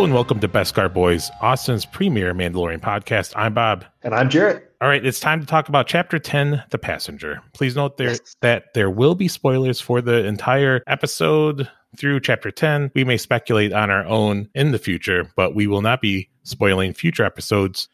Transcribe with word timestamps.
Hello 0.00 0.06
and 0.06 0.14
welcome 0.14 0.40
to 0.40 0.48
Beskar 0.48 0.88
Boyz, 0.88 1.28
Austin's 1.42 1.84
premier 1.84 2.32
Mandalorian 2.32 2.80
podcast. 2.80 3.34
I'm 3.36 3.52
Bob. 3.52 3.84
And 4.02 4.14
I'm 4.14 4.30
Jarrett. 4.30 4.74
All 4.80 4.88
right, 4.88 5.04
it's 5.04 5.20
time 5.20 5.40
to 5.40 5.46
talk 5.46 5.68
about 5.68 5.86
Chapter 5.88 6.18
10, 6.18 6.64
The 6.70 6.78
Passenger. 6.78 7.42
Please 7.52 7.76
note 7.76 7.98
there 7.98 8.08
Yes. 8.12 8.34
that 8.40 8.72
there 8.72 8.88
will 8.88 9.14
be 9.14 9.28
spoilers 9.28 9.78
for 9.78 10.00
the 10.00 10.24
entire 10.24 10.82
episode 10.86 11.68
through 11.98 12.20
Chapter 12.20 12.50
10. 12.50 12.92
We 12.94 13.04
may 13.04 13.18
speculate 13.18 13.74
on 13.74 13.90
our 13.90 14.06
own 14.06 14.48
in 14.54 14.72
the 14.72 14.78
future, 14.78 15.30
but 15.36 15.54
we 15.54 15.66
will 15.66 15.82
not 15.82 16.00
be 16.00 16.30
spoiling 16.44 16.94
future 16.94 17.26
episodes. 17.26 17.90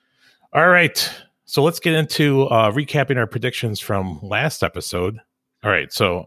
All 0.52 0.68
right, 0.68 1.12
so 1.45 1.65
let's 1.65 1.80
get 1.80 1.95
into 1.95 2.45
uh, 2.45 2.70
recapping 2.70 3.16
our 3.16 3.27
predictions 3.27 3.80
from 3.80 4.20
last 4.23 4.62
episode. 4.62 5.18
All 5.65 5.73
right, 5.73 5.93
so 5.93 6.24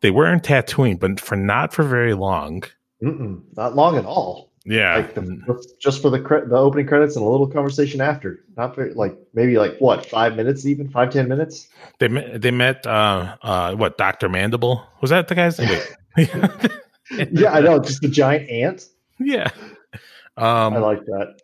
they 0.00 0.10
were 0.10 0.26
in 0.32 0.40
Tatooine, 0.40 0.98
but 0.98 1.20
for 1.20 1.36
not 1.36 1.72
for 1.72 1.84
very 1.84 2.14
long. 2.14 2.64
Mm-mm, 3.00 3.42
not 3.56 3.76
long 3.76 3.96
at 3.96 4.06
all. 4.06 4.50
Yeah, 4.66 4.96
Like 4.96 5.14
the, 5.14 5.74
just 5.78 6.00
for 6.00 6.08
the 6.08 6.18
cre- 6.18 6.46
the 6.46 6.56
opening 6.56 6.86
credits 6.86 7.16
and 7.16 7.24
a 7.24 7.28
little 7.28 7.46
conversation 7.46 8.00
after. 8.00 8.42
Not 8.56 8.74
very 8.74 8.94
like 8.94 9.14
maybe 9.34 9.58
like 9.58 9.76
what 9.78 10.06
five 10.06 10.36
minutes 10.36 10.64
even 10.64 10.88
five 10.88 11.10
ten 11.10 11.28
minutes. 11.28 11.68
They 11.98 12.08
met. 12.08 12.40
They 12.40 12.50
met. 12.50 12.86
Uh, 12.86 13.36
uh, 13.42 13.74
what? 13.74 13.98
Doctor 13.98 14.30
Mandible 14.30 14.82
was 15.02 15.10
that 15.10 15.28
the 15.28 15.34
guy's 15.34 15.58
name? 15.58 15.82
Yeah, 16.16 17.52
I 17.52 17.60
know. 17.60 17.78
Just 17.78 18.00
the 18.00 18.08
giant 18.08 18.48
ant. 18.48 18.86
yeah. 19.18 19.50
Um, 20.38 20.74
I 20.74 20.78
like 20.78 21.04
that. 21.04 21.40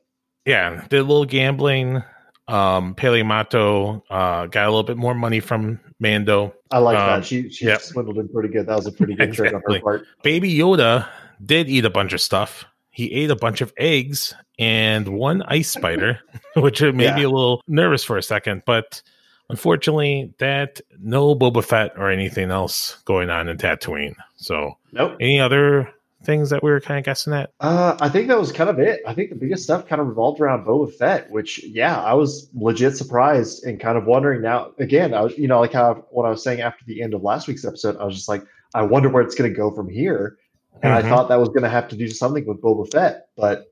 yeah. 0.47 0.87
Did 0.89 1.01
a 1.01 1.05
little 1.05 1.27
gambling. 1.27 2.03
Um, 2.49 2.95
Peli 2.95 3.23
Motto 3.23 4.03
uh, 4.11 4.47
got 4.47 4.65
a 4.65 4.71
little 4.71 4.83
bit 4.83 4.97
more 4.97 5.15
money 5.15 5.41
from 5.41 5.79
Mando. 6.01 6.55
I 6.71 6.79
like 6.79 6.99
um, 6.99 7.21
that. 7.21 7.27
She 7.27 7.51
she 7.51 7.67
yep. 7.67 7.83
swindled 7.83 8.17
him 8.17 8.31
pretty 8.31 8.49
good. 8.49 8.67
That 8.67 8.77
was 8.77 8.87
a 8.87 8.93
pretty 8.93 9.15
good 9.15 9.33
trick 9.35 9.53
on 9.53 9.63
her 9.67 9.81
part. 9.81 10.07
Baby 10.23 10.55
Yoda 10.55 11.07
did 11.45 11.69
eat 11.69 11.85
a 11.85 11.91
bunch 11.91 12.15
of 12.15 12.21
stuff. 12.23 12.65
He 12.91 13.13
ate 13.13 13.31
a 13.31 13.37
bunch 13.37 13.61
of 13.61 13.73
eggs 13.77 14.35
and 14.59 15.09
one 15.09 15.43
ice 15.43 15.71
spider, 15.71 16.21
which 16.57 16.83
made 16.83 17.15
me 17.15 17.23
a 17.23 17.31
little 17.31 17.63
nervous 17.67 18.05
for 18.05 18.17
a 18.19 18.23
second. 18.23 18.63
But 18.67 19.03
unfortunately, 19.49 20.33
that 20.39 20.81
no 20.99 21.35
Boba 21.35 21.65
Fett 21.65 21.93
or 21.97 22.11
anything 22.11 22.51
else 22.51 23.01
going 23.05 23.31
on 23.31 23.49
in 23.49 23.57
Tatooine. 23.59 24.17
So, 24.37 24.77
Nope. 24.93 25.17
any 25.21 25.41
other 25.41 25.93
things 26.23 26.51
that 26.51 26.63
we 26.63 26.71
were 26.71 26.81
kind 26.81 26.99
of 26.99 27.05
guessing 27.05 27.33
at? 27.33 27.51
Uh, 27.61 27.97
I 28.01 28.09
think 28.09 28.29
that 28.29 28.39
was 28.39 28.53
kind 28.53 28.69
of 28.69 28.79
it. 28.79 29.01
I 29.07 29.15
think 29.15 29.31
the 29.31 29.37
biggest 29.37 29.63
stuff 29.65 29.87
kind 29.87 30.01
of 30.01 30.09
revolved 30.09 30.41
around 30.41 30.67
Boba 30.67 30.93
Fett, 30.95 31.31
which 31.31 31.63
yeah, 31.65 31.99
I 32.01 32.15
was 32.15 32.51
legit 32.55 32.97
surprised 32.97 33.65
and 33.65 33.81
kind 33.81 33.97
of 33.97 34.05
wondering 34.05 34.43
now. 34.43 34.73
Again, 34.79 35.15
I 35.15 35.23
was 35.23 35.37
you 35.39 35.49
know 35.49 35.61
like 35.61 35.73
how 35.73 36.07
what 36.11 36.27
I 36.27 36.31
was 36.31 36.43
saying 36.43 36.61
after 36.61 36.85
the 36.85 37.03
end 37.03 37.15
of 37.15 37.23
last 37.23 37.49
week's 37.49 37.65
episode, 37.65 37.97
I 37.97 38.05
was 38.05 38.15
just 38.15 38.29
like, 38.29 38.45
I 38.75 38.83
wonder 38.83 39.09
where 39.09 39.23
it's 39.23 39.35
going 39.35 39.51
to 39.51 39.57
go 39.57 39.71
from 39.71 39.89
here, 39.89 40.37
and 40.83 40.93
Mhm. 40.93 40.97
I 40.97 41.03
thought 41.09 41.29
that 41.29 41.39
was 41.39 41.49
going 41.49 41.63
to 41.63 41.69
have 41.69 41.89
to 41.89 41.97
do 41.97 42.09
something 42.09 42.47
with 42.47 42.61
Boba 42.61 42.91
Fett, 42.91 43.27
but 43.37 43.65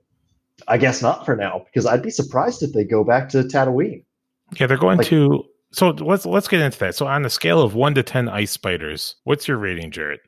I 0.66 0.76
guess 0.78 1.00
not 1.02 1.24
for 1.24 1.36
now 1.36 1.64
because 1.66 1.86
I'd 1.86 2.02
be 2.02 2.10
surprised 2.10 2.62
if 2.62 2.72
they 2.72 2.84
go 2.84 3.04
back 3.04 3.28
to 3.30 3.38
Tatooine. 3.44 4.04
Yeah, 4.58 4.66
they're 4.66 4.76
going 4.76 4.98
Like- 4.98 5.06
to. 5.08 5.44
So 5.70 5.90
let's 5.90 6.24
let's 6.24 6.48
get 6.48 6.60
into 6.62 6.78
that. 6.78 6.94
So 6.94 7.06
on 7.06 7.22
the 7.22 7.28
scale 7.30 7.60
of 7.60 7.74
one 7.74 7.94
to 7.94 8.02
ten 8.02 8.28
ice 8.28 8.50
spiders, 8.50 9.16
what's 9.24 9.46
your 9.46 9.58
rating, 9.58 9.90
Jarrett? 9.90 10.20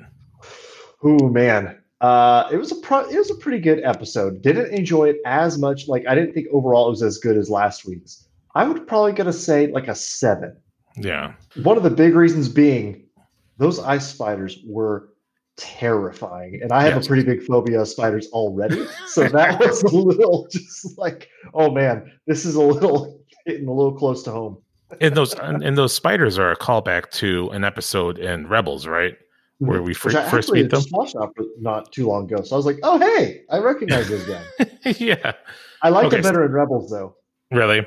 Oh 1.03 1.29
man, 1.31 1.79
uh, 2.03 2.49
it 2.53 2.57
was 2.59 2.71
a 2.73 2.77
pro- 2.77 3.09
it 3.09 3.17
was 3.17 3.31
a 3.31 3.35
pretty 3.37 3.59
good 3.59 3.81
episode. 3.83 4.43
Didn't 4.43 4.73
enjoy 4.75 5.09
it 5.09 5.17
as 5.25 5.59
much. 5.59 5.89
Like 5.89 6.05
I 6.07 6.15
didn't 6.15 6.35
think 6.35 6.49
overall 6.53 6.89
it 6.89 6.91
was 6.91 7.03
as 7.03 7.17
good 7.19 7.37
as 7.39 7.49
last 7.49 7.87
week's. 7.87 8.27
I 8.55 8.67
would 8.69 8.87
probably 8.87 9.13
gonna 9.13 9.33
say 9.33 9.69
like 9.69 9.89
a 9.89 9.95
seven. 9.95 10.57
Yeah, 10.97 11.33
One 11.63 11.77
of 11.79 11.85
the 11.85 11.91
big 11.91 12.15
reasons 12.15 12.49
being 12.49 13.05
those 13.59 13.79
ice 13.79 14.07
spiders 14.09 14.59
were 14.67 15.09
terrifying, 15.61 16.59
and 16.63 16.73
I 16.73 16.83
have 16.85 16.95
Yes. 16.97 17.05
a 17.05 17.09
pretty 17.09 17.23
big 17.23 17.43
phobia 17.43 17.81
of 17.83 17.89
spiders 17.89 18.29
already. 18.33 18.87
So 19.07 19.29
that 19.29 19.61
was 19.61 19.83
a 19.83 19.89
little 19.95 20.47
just 20.51 20.97
like, 20.99 21.29
oh 21.55 21.71
man, 21.71 22.11
this 22.27 22.45
is 22.45 22.55
a 22.55 22.63
little 22.63 23.21
hitting 23.47 23.69
a 23.69 23.73
little 23.73 23.93
close 23.93 24.23
to 24.25 24.31
home. 24.31 24.59
and 25.01 25.15
those 25.15 25.35
and, 25.35 25.77
those 25.77 25.93
spiders 25.93 26.39
are 26.39 26.51
a 26.51 26.57
callback 26.57 27.11
to 27.13 27.49
an 27.51 27.63
episode 27.65 28.19
in 28.19 28.49
Rebels, 28.49 28.87
right? 28.87 29.17
Where 29.59 29.79
mm-hmm. 29.79 29.85
we 29.85 29.89
Which 29.91 29.99
fir- 29.99 30.19
I 30.19 30.29
first 30.31 30.51
meet 30.53 30.63
them. 30.63 30.71
just 30.81 30.91
watched 30.93 31.17
after 31.21 31.45
not 31.61 31.93
too 31.93 32.07
long 32.09 32.25
ago. 32.33 32.43
So 32.43 32.55
I 32.55 32.57
was 32.57 32.67
like, 32.67 32.79
oh 32.83 32.99
hey, 32.99 33.43
I 33.51 33.59
recognize 33.59 34.09
those 34.09 34.25
guys. 34.27 34.47
yeah, 35.01 35.33
I 35.83 35.91
liked 35.91 36.07
Okay, 36.09 36.19
it 36.19 36.23
better 36.23 36.45
in 36.45 36.53
Rebels 36.53 36.91
though. 36.91 37.15
really. 37.51 37.87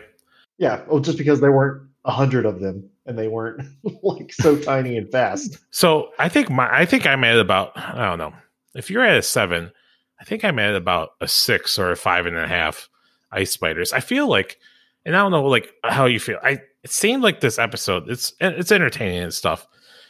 Yeah, 0.60 0.84
well, 0.88 1.00
just 1.00 1.18
because 1.18 1.42
there 1.42 1.52
weren't 1.52 1.82
a 2.06 2.12
hundred 2.12 2.46
of 2.46 2.60
them 2.60 2.88
and 3.06 3.18
they 3.18 3.28
weren't 3.28 3.62
like 4.04 4.34
so 4.34 4.58
tiny 4.58 4.98
and 4.98 5.12
fast. 5.12 5.58
So 5.72 6.10
I 6.20 6.30
think 6.30 6.50
my 6.50 6.70
I 6.72 6.86
think 6.86 7.06
I'm 7.06 7.24
at 7.24 7.38
about 7.40 7.72
I 7.76 8.06
don't 8.06 8.18
know 8.20 8.34
if 8.76 8.90
you're 8.90 9.04
at 9.04 9.18
a 9.18 9.22
seven, 9.22 9.72
I 10.20 10.24
think 10.26 10.44
I'm 10.44 10.60
at 10.60 10.76
about 10.76 11.10
a 11.22 11.28
six 11.28 11.78
or 11.78 11.92
a 11.92 11.96
five 11.98 12.26
and 12.26 12.38
a 12.38 12.48
half 12.48 12.90
ice 13.32 13.52
spiders. 13.52 13.94
I 13.94 14.00
feel 14.00 14.28
like, 14.28 14.58
and 15.06 15.16
I 15.16 15.20
don't 15.20 15.32
know 15.32 15.44
like 15.46 15.72
how 15.84 16.06
you 16.06 16.20
feel. 16.20 16.40
I 16.44 16.60
it 16.84 16.92
seemed 16.92 17.24
like 17.24 17.40
this 17.40 17.60
episode 17.60 18.10
it's 18.10 18.34
it's 18.40 18.72
entertaining 18.72 19.20
and 19.24 19.34
stuff, 19.34 19.68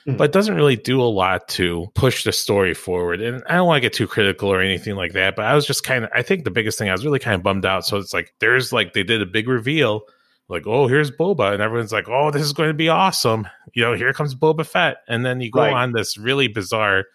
Mhm. 0.08 0.18
but 0.18 0.26
it 0.26 0.32
doesn't 0.32 0.56
really 0.56 0.76
do 0.76 1.02
a 1.02 1.04
lot 1.08 1.48
to 1.50 1.88
push 1.96 2.24
the 2.24 2.32
story 2.32 2.74
forward. 2.74 3.22
And 3.22 3.44
I 3.48 3.56
don't 3.56 3.68
want 3.68 3.78
to 3.78 3.82
get 3.82 3.94
too 3.94 4.08
critical 4.08 4.50
or 4.50 4.60
anything 4.62 4.96
like 4.96 5.14
that. 5.14 5.36
But 5.36 5.46
I 5.46 5.56
was 5.56 5.66
just 5.66 5.84
kind 5.84 6.04
of 6.06 6.10
I 6.14 6.22
think 6.22 6.44
the 6.44 6.52
biggest 6.52 6.78
thing 6.78 6.90
I 6.90 6.92
was 6.94 7.06
really 7.06 7.20
kind 7.20 7.36
of 7.36 7.44
bummed 7.44 7.66
out. 7.66 7.86
So 7.86 7.98
it's 7.98 8.14
like 8.14 8.34
there's 8.40 8.72
like 8.74 8.94
they 8.94 9.04
did 9.04 9.22
a 9.22 9.26
big 9.26 9.48
reveal. 9.48 10.04
Like, 10.54 10.68
oh, 10.68 10.88
here's 10.88 11.12
Boba, 11.12 11.52
and 11.54 11.62
everyone's 11.62 11.92
like, 11.92 12.08
oh, 12.08 12.32
this 12.32 12.44
is 12.44 12.54
going 12.54 12.70
to 12.70 12.74
be 12.74 12.88
awesome. 12.90 13.48
You 13.74 13.84
know, 13.84 13.94
here 13.94 14.14
comes 14.14 14.36
Boba 14.36 14.66
Fett. 14.66 14.98
And 15.08 15.26
then 15.26 15.42
you 15.42 15.52
go 15.52 15.62
Right. 15.62 15.74
on 15.74 15.92
this 15.92 16.18
really 16.18 16.48
bizarre 16.48 17.06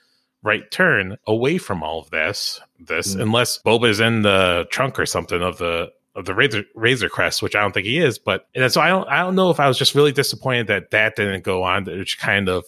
right 0.42 0.70
turn 0.70 1.16
away 1.26 1.58
from 1.58 1.82
all 1.82 2.00
of 2.00 2.10
this. 2.10 2.60
This, 2.78 3.14
Mm. 3.14 3.22
unless 3.22 3.58
Boba 3.62 3.88
is 3.88 4.00
in 4.00 4.22
the 4.22 4.66
trunk 4.70 4.98
or 4.98 5.06
something 5.06 5.40
of 5.42 5.58
the 5.58 5.90
of 6.16 6.24
the 6.24 6.34
Razor 6.34 6.64
Razor 6.74 7.08
Crest, 7.08 7.42
which 7.42 7.54
I 7.54 7.60
don't 7.60 7.72
think 7.72 7.86
he 7.86 7.98
is. 7.98 8.18
But 8.18 8.46
and 8.54 8.72
so 8.72 8.80
I 8.80 8.88
don't 8.88 9.08
I 9.08 9.20
don't 9.20 9.36
know 9.36 9.50
if 9.50 9.60
I 9.60 9.68
was 9.68 9.78
just 9.78 9.94
really 9.94 10.10
disappointed 10.10 10.66
that 10.66 10.90
that 10.90 11.14
didn't 11.14 11.44
go 11.44 11.62
on, 11.62 11.84
that 11.84 11.96
which 11.96 12.18
kind 12.18 12.48
of 12.48 12.64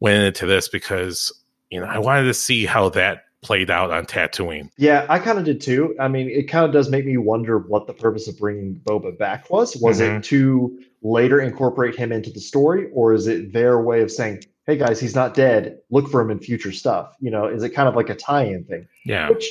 went 0.00 0.24
into 0.24 0.46
this 0.46 0.68
because 0.68 1.30
you 1.70 1.78
know 1.78 1.86
I 1.86 1.98
wanted 1.98 2.24
to 2.24 2.34
see 2.34 2.64
how 2.64 2.88
that 2.90 3.24
played 3.46 3.70
out 3.70 3.92
on 3.92 4.04
Tatooine. 4.04 4.70
Yeah, 4.76 5.06
I 5.08 5.20
kind 5.20 5.38
of 5.38 5.44
did 5.44 5.60
too. 5.60 5.94
I 6.00 6.08
mean, 6.08 6.28
it 6.28 6.48
kind 6.48 6.64
of 6.64 6.72
does 6.72 6.90
make 6.90 7.06
me 7.06 7.16
wonder 7.16 7.58
what 7.58 7.86
the 7.86 7.92
purpose 7.94 8.26
of 8.26 8.36
bringing 8.36 8.74
Boba 8.84 9.16
back 9.16 9.48
was. 9.50 9.76
Was 9.76 10.00
Mhm. 10.00 10.18
it 10.18 10.24
to 10.24 10.78
later 11.02 11.40
incorporate 11.40 11.94
him 11.94 12.10
into 12.10 12.30
the 12.30 12.40
story, 12.40 12.88
or 12.92 13.14
is 13.14 13.28
it 13.28 13.52
their 13.52 13.80
way 13.80 14.00
of 14.02 14.10
saying, 14.10 14.42
"Hey 14.66 14.76
guys, 14.76 14.98
he's 14.98 15.14
not 15.14 15.32
dead. 15.34 15.78
Look 15.90 16.08
for 16.10 16.20
him 16.20 16.30
in 16.32 16.40
future 16.40 16.72
stuff." 16.72 17.14
You 17.20 17.30
know, 17.30 17.46
is 17.46 17.62
it 17.62 17.68
kind 17.70 17.88
of 17.88 17.94
like 17.94 18.10
a 18.10 18.16
tie-in 18.16 18.64
thing? 18.64 18.88
Yeah, 19.04 19.28
Which, 19.30 19.48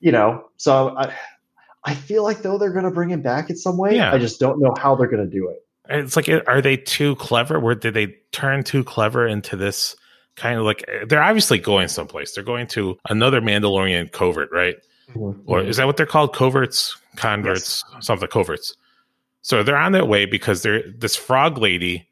you 0.00 0.10
know, 0.10 0.46
so 0.56 0.96
I, 0.96 1.14
I 1.84 1.94
feel 1.94 2.24
like 2.24 2.42
though 2.42 2.58
they're 2.58 2.72
going 2.72 2.84
to 2.84 2.90
bring 2.90 3.10
him 3.10 3.22
back 3.22 3.48
in 3.48 3.56
some 3.56 3.78
way. 3.78 3.94
Yeah. 3.94 4.12
I 4.12 4.18
just 4.18 4.40
don't 4.40 4.58
know 4.60 4.74
how 4.76 4.96
they're 4.96 5.06
going 5.06 5.24
to 5.24 5.30
do 5.30 5.48
it. 5.50 5.62
it's 5.88 6.16
like 6.16 6.28
are 6.48 6.60
they 6.60 6.76
too 6.76 7.14
clever 7.14 7.60
where 7.60 7.76
did 7.76 7.94
they 7.94 8.08
turn 8.32 8.64
too 8.64 8.82
clever 8.82 9.24
into 9.24 9.54
this 9.54 9.94
kind 10.36 10.58
of 10.58 10.64
like 10.64 10.84
eh, 10.88 11.04
they're 11.06 11.22
obviously 11.22 11.58
going 11.58 11.88
someplace. 11.88 12.32
They're 12.32 12.44
going 12.44 12.66
to 12.68 12.98
another 13.08 13.40
mandalorian 13.40 14.12
covert 14.12 14.50
right? 14.52 14.76
Mm-hmm. 15.14 15.42
Or 15.46 15.60
is 15.60 15.76
that 15.76 15.86
what 15.86 15.96
they're 15.96 16.06
called? 16.06 16.34
Coverts? 16.34 16.96
Converts? 17.16 17.84
Something 18.00 18.28
coverts. 18.28 18.74
So 19.42 19.62
they're 19.62 19.76
on 19.76 19.92
their 19.92 20.04
way 20.04 20.26
because 20.26 20.62
they're 20.62 20.82
this 20.90 21.16
frog 21.16 21.58
lady's 21.58 22.02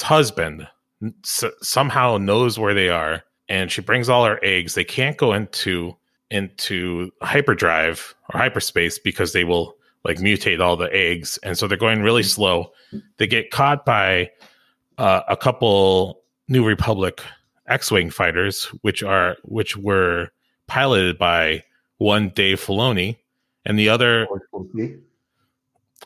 husband 0.00 0.66
s- 1.24 1.44
somehow 1.62 2.18
knows 2.18 2.58
where 2.58 2.74
they 2.74 2.88
are 2.88 3.22
and 3.48 3.70
she 3.70 3.80
brings 3.80 4.08
all 4.08 4.24
her 4.24 4.40
eggs. 4.42 4.74
They 4.74 4.84
can't 4.84 5.16
go 5.16 5.32
into 5.32 5.96
into 6.30 7.10
hyperdrive 7.22 8.14
or 8.34 8.40
hyperspace 8.40 8.98
because 8.98 9.32
they 9.32 9.44
will 9.44 9.76
like 10.04 10.18
mutate 10.18 10.60
all 10.60 10.76
the 10.76 10.92
eggs 10.94 11.38
and 11.42 11.56
so 11.56 11.66
they're 11.66 11.78
going 11.78 12.02
really 12.02 12.22
mm-hmm. 12.22 12.28
slow. 12.28 12.72
They 13.18 13.26
get 13.26 13.50
caught 13.50 13.84
by 13.84 14.30
uh, 14.98 15.22
a 15.28 15.36
couple 15.36 16.22
new 16.48 16.66
republic 16.66 17.22
x-wing 17.68 18.10
fighters 18.10 18.64
which 18.82 19.02
are 19.02 19.36
which 19.44 19.76
were 19.76 20.28
piloted 20.66 21.18
by 21.18 21.62
one 21.98 22.30
dave 22.30 22.60
filoni 22.60 23.16
and 23.64 23.78
the 23.78 23.88
other 23.88 24.26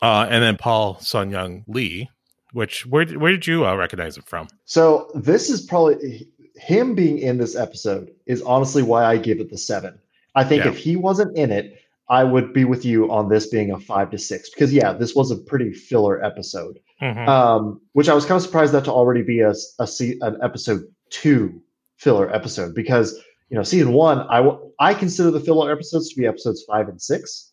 uh, 0.00 0.26
and 0.30 0.42
then 0.42 0.56
paul 0.56 0.98
sun-hyung 1.00 1.64
lee 1.68 2.08
which 2.52 2.84
where, 2.86 3.06
where 3.06 3.32
did 3.32 3.46
you 3.46 3.66
uh, 3.66 3.74
recognize 3.74 4.16
it 4.18 4.24
from 4.26 4.46
So 4.64 5.10
this 5.14 5.48
is 5.48 5.62
probably 5.62 6.28
him 6.56 6.94
being 6.94 7.18
in 7.18 7.38
this 7.38 7.56
episode 7.56 8.10
is 8.26 8.42
honestly 8.42 8.82
why 8.82 9.04
I 9.04 9.16
give 9.16 9.40
it 9.40 9.50
the 9.50 9.58
seven. 9.58 9.98
I 10.34 10.44
think 10.44 10.64
Yeah. 10.64 10.70
if 10.70 10.76
he 10.78 10.96
wasn't 10.96 11.36
in 11.36 11.50
it, 11.50 11.78
I 12.08 12.24
would 12.24 12.52
be 12.52 12.64
with 12.64 12.84
you 12.84 13.10
on 13.10 13.28
this 13.30 13.46
being 13.46 13.70
a 13.70 13.80
five 13.80 14.10
to 14.10 14.18
six 14.18 14.50
because 14.50 14.72
yeah, 14.72 14.92
this 14.92 15.14
was 15.14 15.30
a 15.30 15.36
pretty 15.36 15.72
filler 15.72 16.22
episode. 16.22 16.78
Mhm. 17.00 17.26
Um, 17.26 17.80
which 17.92 18.08
I 18.08 18.14
was 18.14 18.24
kind 18.26 18.36
of 18.36 18.42
surprised 18.42 18.72
that 18.74 18.84
to 18.84 18.92
already 18.92 19.22
be 19.22 19.40
a, 19.40 19.54
a 19.78 19.88
an 20.20 20.36
episode 20.42 20.82
two 21.12 21.62
filler 21.98 22.34
episode 22.34 22.74
because 22.74 23.18
you 23.48 23.56
know 23.56 23.62
season 23.62 23.92
one 23.92 24.20
I 24.28 24.38
w- 24.38 24.72
I 24.80 24.94
consider 24.94 25.30
the 25.30 25.40
filler 25.40 25.70
episodes 25.70 26.08
to 26.12 26.20
be 26.20 26.26
episodes 26.26 26.64
five 26.66 26.88
and 26.88 27.00
six. 27.00 27.52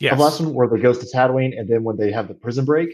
yes 0.00 0.16
The 0.16 0.22
last 0.22 0.40
one 0.40 0.54
where 0.54 0.68
they 0.68 0.78
goes 0.78 0.98
to 0.98 1.16
Tatooine 1.16 1.58
and 1.58 1.68
then 1.68 1.84
when 1.84 1.96
they 1.96 2.10
have 2.12 2.28
the 2.28 2.34
prison 2.34 2.64
break. 2.64 2.90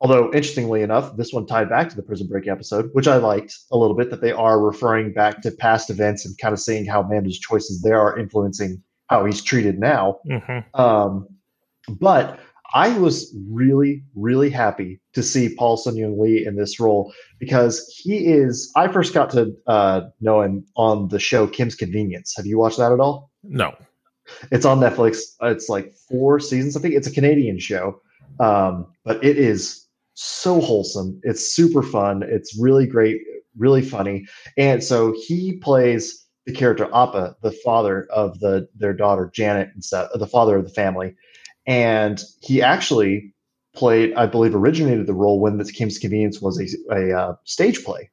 Although 0.00 0.32
interestingly 0.32 0.82
enough, 0.82 1.16
this 1.16 1.32
one 1.32 1.46
tied 1.46 1.68
back 1.68 1.88
to 1.90 1.96
the 1.96 2.02
prison 2.02 2.26
break 2.26 2.48
episode, 2.48 2.90
which 2.92 3.06
I 3.06 3.18
liked 3.18 3.56
a 3.70 3.76
little 3.76 3.96
bit 3.96 4.10
that 4.10 4.20
they 4.20 4.32
are 4.32 4.60
referring 4.60 5.12
back 5.12 5.42
to 5.42 5.52
past 5.52 5.90
events 5.90 6.26
and 6.26 6.36
kind 6.38 6.52
of 6.52 6.58
seeing 6.58 6.84
how 6.84 7.04
Mando's 7.04 7.38
choices 7.38 7.82
there 7.82 8.00
are 8.00 8.18
influencing 8.18 8.82
how 9.06 9.24
he's 9.24 9.40
treated 9.42 9.78
now. 9.78 10.18
Mm-hmm. 10.28 10.80
Um, 10.80 11.28
but 11.88 12.40
I 12.74 12.98
was 12.98 13.34
really, 13.50 14.02
really 14.14 14.50
happy 14.50 15.00
to 15.12 15.22
see 15.22 15.54
Paul 15.54 15.76
Sun-Hyung 15.76 16.18
Lee 16.18 16.44
in 16.46 16.56
this 16.56 16.80
role 16.80 17.12
because 17.38 17.86
he 18.02 18.26
is. 18.26 18.70
I 18.76 18.88
first 18.88 19.12
got 19.12 19.30
to 19.30 19.54
uh, 19.66 20.02
know 20.20 20.42
him 20.42 20.64
on 20.76 21.08
the 21.08 21.18
show 21.18 21.46
Kim's 21.46 21.74
Convenience. 21.74 22.34
Have 22.36 22.46
you 22.46 22.58
watched 22.58 22.78
that 22.78 22.92
at 22.92 23.00
all? 23.00 23.30
No. 23.42 23.74
It's 24.50 24.64
on 24.64 24.80
Netflix. 24.80 25.18
It's 25.42 25.68
like 25.68 25.92
four 26.08 26.40
seasons. 26.40 26.76
I 26.76 26.80
think 26.80 26.94
it's 26.94 27.06
a 27.06 27.12
Canadian 27.12 27.58
show, 27.58 28.00
um, 28.40 28.86
but 29.04 29.22
it 29.22 29.36
is 29.36 29.86
so 30.14 30.60
wholesome. 30.60 31.20
It's 31.22 31.52
super 31.54 31.82
fun. 31.82 32.22
It's 32.22 32.58
really 32.58 32.86
great, 32.86 33.20
really 33.56 33.82
funny. 33.82 34.26
And 34.56 34.82
so 34.82 35.14
he 35.26 35.58
plays 35.58 36.26
the 36.46 36.52
character 36.52 36.88
Appa, 36.94 37.36
the 37.42 37.52
father 37.64 38.06
of 38.10 38.38
the 38.40 38.68
their 38.74 38.94
daughter 38.94 39.30
Janet 39.34 39.70
and 39.74 39.84
stuff, 39.84 40.10
the 40.14 40.26
father 40.26 40.56
of 40.56 40.64
the 40.64 40.70
family 40.70 41.14
and 41.66 42.22
he 42.40 42.62
actually 42.62 43.34
played, 43.74 44.14
I 44.14 44.26
believe, 44.26 44.54
originated 44.54 45.06
the 45.06 45.14
role 45.14 45.40
when 45.40 45.58
the 45.58 45.64
Kim's 45.64 45.98
Convenience 45.98 46.40
was 46.40 46.60
a, 46.60 46.94
a 46.94 47.18
uh, 47.18 47.34
stage 47.44 47.84
play 47.84 48.10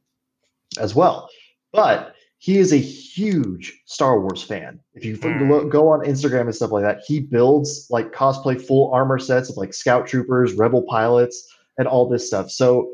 as 0.80 0.96
well. 0.96 1.30
But 1.72 2.16
he 2.40 2.58
is 2.58 2.72
a 2.72 2.78
huge 2.78 3.82
Star 3.86 4.20
Wars 4.22 4.42
fan. 4.42 4.80
If 4.94 5.04
you 5.04 5.18
mm. 5.18 5.70
go 5.70 5.90
on 5.90 6.00
Instagram 6.06 6.42
and 6.42 6.56
stuff 6.56 6.72
like 6.72 6.84
that, 6.84 7.02
he 7.06 7.20
builds 7.20 7.88
like 7.90 8.14
cosplay 8.14 8.60
full 8.60 8.92
armor 8.94 9.20
sets 9.20 9.50
of 9.50 9.58
like 9.58 9.74
scout 9.74 10.08
troopers, 10.08 10.54
rebel 10.54 10.84
pilots, 10.84 11.46
and 11.78 11.88
all 11.88 12.08
this 12.08 12.28
stuff. 12.28 12.50
So 12.50 12.92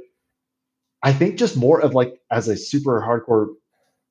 I 1.04 1.14
think 1.14 1.38
just 1.38 1.56
more 1.56 1.80
of 1.80 1.94
like 1.94 2.20
as 2.32 2.48
a 2.48 2.58
super 2.58 3.00
hardcore 3.02 3.50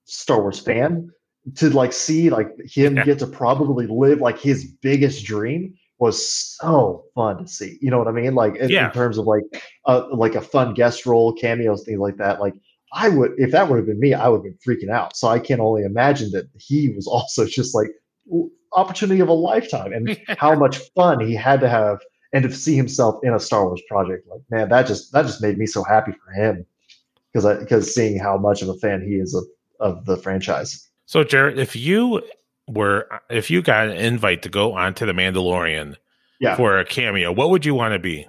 Star 0.04 0.40
Wars 0.40 0.60
fan 0.60 1.10
to 1.56 1.68
like 1.70 1.92
see 1.92 2.30
like 2.30 2.48
him 2.64 2.96
yeah. 2.96 3.04
get 3.04 3.18
to 3.18 3.26
probably 3.26 3.86
live 3.88 4.20
like 4.20 4.38
his 4.38 4.64
biggest 4.64 5.24
dream 5.24 5.74
was 6.04 6.30
so 6.58 7.06
fun 7.14 7.38
to 7.38 7.48
see. 7.48 7.78
You 7.80 7.90
know 7.90 7.98
what 7.98 8.08
I 8.08 8.12
mean? 8.12 8.34
Like 8.34 8.56
in, 8.56 8.68
yeah. 8.68 8.88
in 8.88 8.92
terms 8.92 9.16
of 9.16 9.24
like 9.24 9.42
uh, 9.86 10.04
like 10.12 10.34
a 10.34 10.42
fun 10.42 10.74
guest 10.74 11.06
role, 11.06 11.32
cameos, 11.32 11.82
things 11.84 11.98
like 11.98 12.18
that. 12.18 12.40
Like 12.40 12.52
I 12.92 13.08
would, 13.08 13.32
if 13.38 13.52
that 13.52 13.70
would 13.70 13.78
have 13.78 13.86
been 13.86 13.98
me, 13.98 14.12
I 14.12 14.28
would 14.28 14.38
have 14.38 14.44
been 14.44 14.58
freaking 14.66 14.92
out. 14.92 15.16
So 15.16 15.28
I 15.28 15.38
can 15.38 15.60
only 15.60 15.82
imagine 15.82 16.30
that 16.32 16.46
he 16.58 16.90
was 16.90 17.06
also 17.16 17.46
just 17.46 17.74
like 17.74 17.88
opportunity 18.74 19.20
of 19.20 19.28
a 19.28 19.32
lifetime, 19.32 19.92
and 19.94 20.20
how 20.38 20.54
much 20.54 20.76
fun 20.94 21.20
he 21.20 21.34
had 21.34 21.60
to 21.60 21.68
have, 21.70 22.00
and 22.34 22.42
to 22.44 22.52
see 22.52 22.76
himself 22.76 23.18
in 23.22 23.32
a 23.32 23.40
Star 23.40 23.64
Wars 23.64 23.82
project. 23.88 24.28
Like 24.28 24.42
man, 24.50 24.68
that 24.68 24.86
just 24.86 25.10
that 25.12 25.22
just 25.22 25.42
made 25.42 25.56
me 25.56 25.64
so 25.64 25.82
happy 25.82 26.12
for 26.12 26.32
him 26.32 26.66
because 27.32 27.58
because 27.60 27.94
seeing 27.94 28.18
how 28.18 28.36
much 28.36 28.60
of 28.60 28.68
a 28.68 28.74
fan 28.74 29.00
he 29.00 29.14
is 29.14 29.34
of 29.34 29.44
of 29.80 30.04
the 30.04 30.18
franchise. 30.18 30.86
So 31.06 31.24
Jared, 31.24 31.58
if 31.58 31.74
you 31.74 32.22
were 32.68 33.08
if 33.30 33.50
you 33.50 33.62
got 33.62 33.88
an 33.88 33.96
invite 33.96 34.42
to 34.42 34.48
go 34.48 34.74
onto 34.74 35.06
the 35.06 35.12
Mandalorian 35.12 35.96
yeah. 36.40 36.56
for 36.56 36.78
a 36.78 36.84
cameo, 36.84 37.32
what 37.32 37.50
would 37.50 37.64
you 37.64 37.74
want 37.74 37.92
to 37.92 37.98
be? 37.98 38.26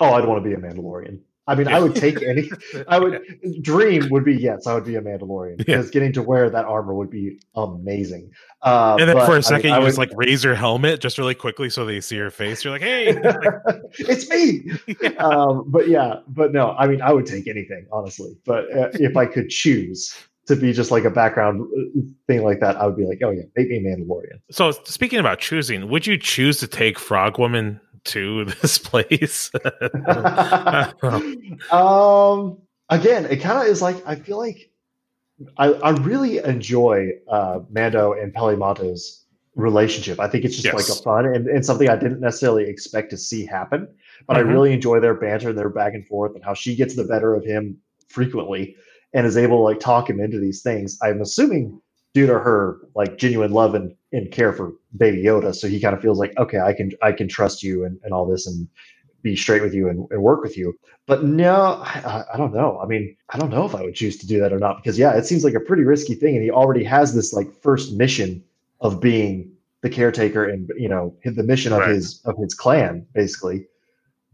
Oh, 0.00 0.12
I'd 0.12 0.26
want 0.26 0.42
to 0.42 0.48
be 0.48 0.54
a 0.54 0.58
Mandalorian. 0.58 1.20
I 1.48 1.54
mean, 1.54 1.68
I 1.68 1.78
would 1.78 1.94
take 1.94 2.22
any. 2.22 2.50
I 2.88 2.98
would 2.98 3.22
dream 3.62 4.08
would 4.10 4.24
be 4.24 4.34
yes, 4.34 4.66
I 4.66 4.74
would 4.74 4.84
be 4.84 4.96
a 4.96 5.00
Mandalorian 5.00 5.58
because 5.58 5.86
yeah. 5.86 5.92
getting 5.92 6.12
to 6.14 6.22
wear 6.22 6.50
that 6.50 6.64
armor 6.64 6.92
would 6.92 7.10
be 7.10 7.38
amazing. 7.54 8.32
Uh, 8.62 8.96
and 8.98 9.08
then 9.08 9.24
for 9.24 9.36
a 9.36 9.42
second, 9.42 9.70
I, 9.70 9.76
you 9.76 9.82
I 9.82 9.86
just 9.86 9.98
would, 9.98 10.10
like 10.10 10.18
raise 10.18 10.42
your 10.42 10.56
helmet 10.56 11.00
just 11.00 11.18
really 11.18 11.36
quickly 11.36 11.70
so 11.70 11.84
they 11.84 12.00
see 12.00 12.16
your 12.16 12.30
face. 12.30 12.64
You're 12.64 12.72
like, 12.72 12.82
"Hey, 12.82 13.08
it's 13.98 14.28
me." 14.28 14.72
Yeah. 15.00 15.10
Um, 15.18 15.64
but 15.68 15.88
yeah, 15.88 16.16
but 16.26 16.52
no, 16.52 16.72
I 16.72 16.88
mean, 16.88 17.00
I 17.00 17.12
would 17.12 17.26
take 17.26 17.46
anything 17.46 17.86
honestly. 17.92 18.36
But 18.44 18.64
uh, 18.76 18.88
if 18.94 19.16
I 19.16 19.26
could 19.26 19.48
choose, 19.48 20.16
to 20.46 20.56
be 20.56 20.72
just 20.72 20.90
like 20.90 21.04
a 21.04 21.10
background 21.10 21.62
uh, 21.76 22.00
thing 22.26 22.42
like 22.42 22.60
that, 22.60 22.76
I 22.76 22.86
would 22.86 22.96
be 22.96 23.04
like, 23.04 23.20
oh 23.22 23.30
yeah, 23.30 23.42
make 23.56 23.68
me 23.68 23.80
Mandalorian. 23.80 24.40
So 24.50 24.70
speaking 24.84 25.18
about 25.18 25.38
choosing, 25.40 25.88
would 25.88 26.06
you 26.06 26.16
choose 26.16 26.58
to 26.60 26.66
take 26.66 26.98
Frog 26.98 27.38
Woman 27.38 27.80
to 28.04 28.44
this 28.62 28.78
place? 28.78 29.50
um, 31.70 32.58
again, 32.88 33.26
it 33.26 33.40
kind 33.40 33.60
of 33.60 33.66
is 33.66 33.82
like 33.82 34.06
I 34.06 34.14
feel 34.14 34.38
like 34.38 34.70
I, 35.58 35.72
I 35.72 35.90
really 35.90 36.38
enjoy 36.38 37.10
uh, 37.28 37.60
Mando 37.70 38.12
and 38.12 38.32
Peli 38.32 38.56
Motto's 38.56 39.24
relationship. 39.54 40.20
I 40.20 40.28
think 40.28 40.44
it's 40.44 40.54
just 40.54 40.66
yes. 40.66 40.74
like 40.74 40.88
a 40.88 41.02
fun 41.02 41.26
and, 41.26 41.48
and 41.48 41.64
something 41.64 41.88
I 41.88 41.96
didn't 41.96 42.20
necessarily 42.20 42.68
expect 42.68 43.10
to 43.10 43.16
see 43.16 43.44
happen. 43.44 43.88
But 44.26 44.36
mm-hmm. 44.36 44.48
I 44.48 44.52
really 44.52 44.72
enjoy 44.72 45.00
their 45.00 45.14
banter, 45.14 45.52
their 45.52 45.68
back 45.68 45.94
and 45.94 46.06
forth, 46.06 46.34
and 46.34 46.44
how 46.44 46.54
she 46.54 46.76
gets 46.76 46.94
the 46.94 47.04
better 47.04 47.34
of 47.34 47.44
him 47.44 47.78
frequently 48.08 48.76
and 49.12 49.26
is 49.26 49.36
able 49.36 49.58
to 49.58 49.62
like 49.62 49.80
talk 49.80 50.10
him 50.10 50.20
into 50.20 50.38
these 50.38 50.62
things. 50.62 50.98
I'm 51.02 51.20
assuming 51.20 51.80
due 52.14 52.26
to 52.26 52.38
her 52.38 52.78
like 52.94 53.18
genuine 53.18 53.52
love 53.52 53.74
and, 53.74 53.94
and 54.12 54.30
care 54.32 54.52
for 54.52 54.72
Baby 54.96 55.22
Yoda, 55.22 55.54
so 55.54 55.68
he 55.68 55.80
kind 55.80 55.94
of 55.94 56.00
feels 56.00 56.18
like 56.18 56.36
okay, 56.38 56.60
I 56.60 56.72
can 56.72 56.92
I 57.02 57.12
can 57.12 57.28
trust 57.28 57.62
you 57.62 57.84
and, 57.84 57.98
and 58.02 58.12
all 58.12 58.26
this 58.26 58.46
and 58.46 58.68
be 59.22 59.36
straight 59.36 59.62
with 59.62 59.74
you 59.74 59.88
and, 59.88 60.06
and 60.10 60.22
work 60.22 60.42
with 60.42 60.56
you. 60.56 60.74
But 61.06 61.24
no, 61.24 61.82
I, 61.82 62.24
I, 62.32 62.36
don't 62.36 62.54
know. 62.54 62.80
I 62.80 62.86
mean, 62.86 63.16
I 63.30 63.38
don't 63.38 63.50
know 63.50 63.64
if 63.64 63.74
I 63.74 63.82
would 63.82 63.94
choose 63.94 64.16
to 64.18 64.26
do 64.26 64.40
that 64.40 64.52
or 64.52 64.58
not 64.58 64.76
because 64.76 64.98
yeah, 64.98 65.16
it 65.16 65.26
seems 65.26 65.44
like 65.44 65.54
a 65.54 65.60
pretty 65.60 65.84
risky 65.84 66.14
thing, 66.14 66.34
and 66.34 66.44
he 66.44 66.50
already 66.50 66.84
has 66.84 67.14
this 67.14 67.32
like 67.32 67.52
first 67.62 67.92
mission 67.94 68.42
of 68.80 69.00
being 69.00 69.52
the 69.82 69.90
caretaker 69.90 70.44
and 70.44 70.70
you 70.76 70.88
know 70.88 71.14
the 71.24 71.42
mission 71.42 71.72
of 71.72 71.80
right. 71.80 71.90
his 71.90 72.20
of 72.24 72.36
his 72.38 72.54
clan 72.54 73.06
basically 73.14 73.66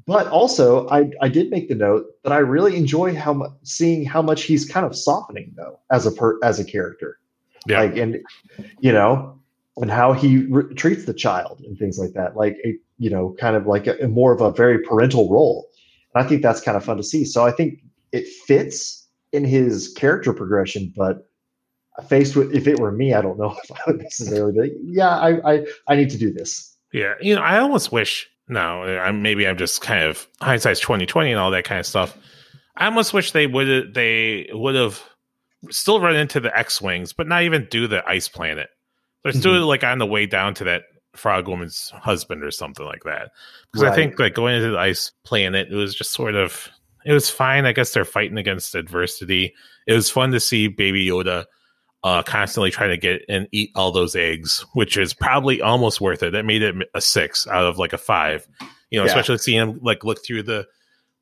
but 0.07 0.27
also, 0.29 0.89
I, 0.89 1.11
I 1.21 1.29
did 1.29 1.51
make 1.51 1.69
the 1.69 1.75
note 1.75 2.07
that 2.25 2.33
I 2.33 2.39
really 2.39 2.77
enjoy 2.77 3.15
how 3.15 3.35
mu- 3.35 3.49
seeing 3.63 4.05
how 4.05 4.23
much 4.23 4.43
he's 4.43 4.65
kind 4.69 4.85
of 4.85 4.97
softening 4.97 5.53
though 5.57 5.79
as 5.91 6.07
a 6.07 6.13
per, 6.13 6.39
as 6.43 6.59
a 6.59 6.65
character, 6.65 7.19
yeah. 7.67 7.81
like 7.81 7.97
and 7.97 8.19
you 8.81 8.93
know, 8.93 9.39
and 9.77 9.91
how 9.91 10.13
he 10.13 10.47
re- 10.47 10.75
treats 10.75 11.05
the 11.05 11.15
child 11.15 11.63
and 11.67 11.79
things 11.79 11.99
like 11.99 12.13
that, 12.15 12.37
like 12.37 12.57
a, 12.65 12.77
you 12.99 13.11
know, 13.11 13.35
kind 13.39 13.57
of 13.57 13.67
like 13.67 13.87
a, 13.87 14.09
more 14.09 14.33
of 14.33 14.41
a 14.41 14.51
very 14.51 14.79
parental 14.79 15.31
role. 15.31 15.69
And 16.15 16.25
I 16.25 16.29
think 16.29 16.43
that's 16.43 16.61
kind 16.61 16.77
of 16.77 16.85
fun 16.85 16.97
to 16.97 17.03
see. 17.03 17.25
So 17.25 17.45
I 17.45 17.53
think 17.53 17.81
it 18.11 18.27
fits 18.47 19.07
in 19.33 19.45
his 19.45 19.93
character 19.95 20.33
progression, 20.33 20.93
but 20.97 21.29
faced 22.09 22.37
with 22.37 22.55
if 22.55 22.67
it 22.67 22.81
were 22.81 22.93
me, 22.93 23.15
I 23.15 23.23
don't 23.23 23.39
know 23.39 23.57
if 23.65 23.71
I 23.71 23.79
would 23.87 24.03
necessarily 24.03 24.53
be 24.53 24.61
like, 24.61 24.73
yeah, 24.83 25.17
I, 25.17 25.55
I 25.55 25.67
I 25.89 25.97
need 25.97 26.11
to 26.11 26.19
do 26.19 26.33
this. 26.33 26.77
Yeah, 26.93 27.15
you 27.21 27.35
know, 27.35 27.41
I 27.41 27.59
almost 27.59 27.93
wish 27.93 28.29
no, 28.49 28.83
I'm, 28.83 29.23
maybe 29.23 29.47
I'm 29.47 29.57
just 29.57 29.81
kind 29.81 30.05
of 30.05 30.27
hindsight's 30.41 30.81
2020 30.81 31.31
and 31.31 31.41
all 31.41 31.51
that 31.51 31.65
kind 31.65 31.81
of 31.81 31.87
stuff. 31.87 32.17
I 32.77 32.87
almost 32.87 33.13
wish 33.13 33.33
they 33.33 33.47
would 33.47 33.95
they 33.95 34.49
would 34.53 34.75
have 34.75 35.03
still 35.71 36.01
run 36.01 36.17
into 36.17 36.41
the 36.41 36.57
X 36.57 36.81
wings, 36.81 37.13
but 37.13 37.29
not 37.29 37.43
even 37.43 37.67
do 37.71 37.87
the 37.87 38.07
ice 38.09 38.29
planet. 38.29 38.69
Let's 39.25 39.39
mm-hmm. 39.39 39.51
do 39.51 39.57
it 39.57 39.61
like 39.61 39.85
on 39.85 39.99
the 39.99 40.07
way 40.07 40.27
down 40.27 40.55
to 40.55 40.65
that 40.65 40.83
frog 41.15 41.49
woman's 41.49 41.91
husband 41.91 42.43
or 42.43 42.51
something 42.51 42.87
like 42.87 43.05
that. 43.05 43.31
Because 43.71 43.85
right. 43.85 43.93
I 43.93 43.95
think 43.95 44.19
like 44.19 44.35
going 44.35 44.57
into 44.57 44.71
the 44.71 44.79
ice 44.79 45.13
planet, 45.25 45.69
it 45.71 45.75
was 45.75 45.95
just 45.95 46.13
sort 46.13 46.35
of 46.35 46.69
it 47.05 47.13
was 47.13 47.31
fine. 47.31 47.67
I 47.67 47.73
guess 47.73 47.93
they're 47.93 48.05
fighting 48.05 48.39
against 48.39 48.75
adversity. 48.75 49.55
It 49.87 49.95
was 49.95 50.11
fun 50.11 50.31
to 50.33 50.41
see 50.41 50.69
Baby 50.69 51.07
Yoda 51.07 51.47
uh, 52.05 52.23
constantly 52.23 52.71
trying 52.71 52.91
to 52.91 52.97
get 52.97 53.23
and 53.29 53.49
eat 53.53 53.71
all 53.75 53.93
those 53.93 54.17
eggs, 54.17 54.65
which 54.75 54.97
is 54.97 55.15
probably 55.15 55.63
almost 55.63 56.01
worth 56.01 56.23
it. 56.23 56.33
That 56.33 56.45
made 56.45 56.63
it 56.63 56.75
a 56.95 57.01
six 57.01 57.47
out 57.47 57.65
of 57.65 57.79
like 57.79 57.93
a 57.93 57.99
five. 57.99 58.47
You 58.91 58.99
know, 58.99 59.05
yeah. 59.05 59.11
especially 59.11 59.39
seeing 59.39 59.61
him 59.61 59.81
like 59.83 60.05
look 60.05 60.25
through 60.25 60.43
the 60.43 60.67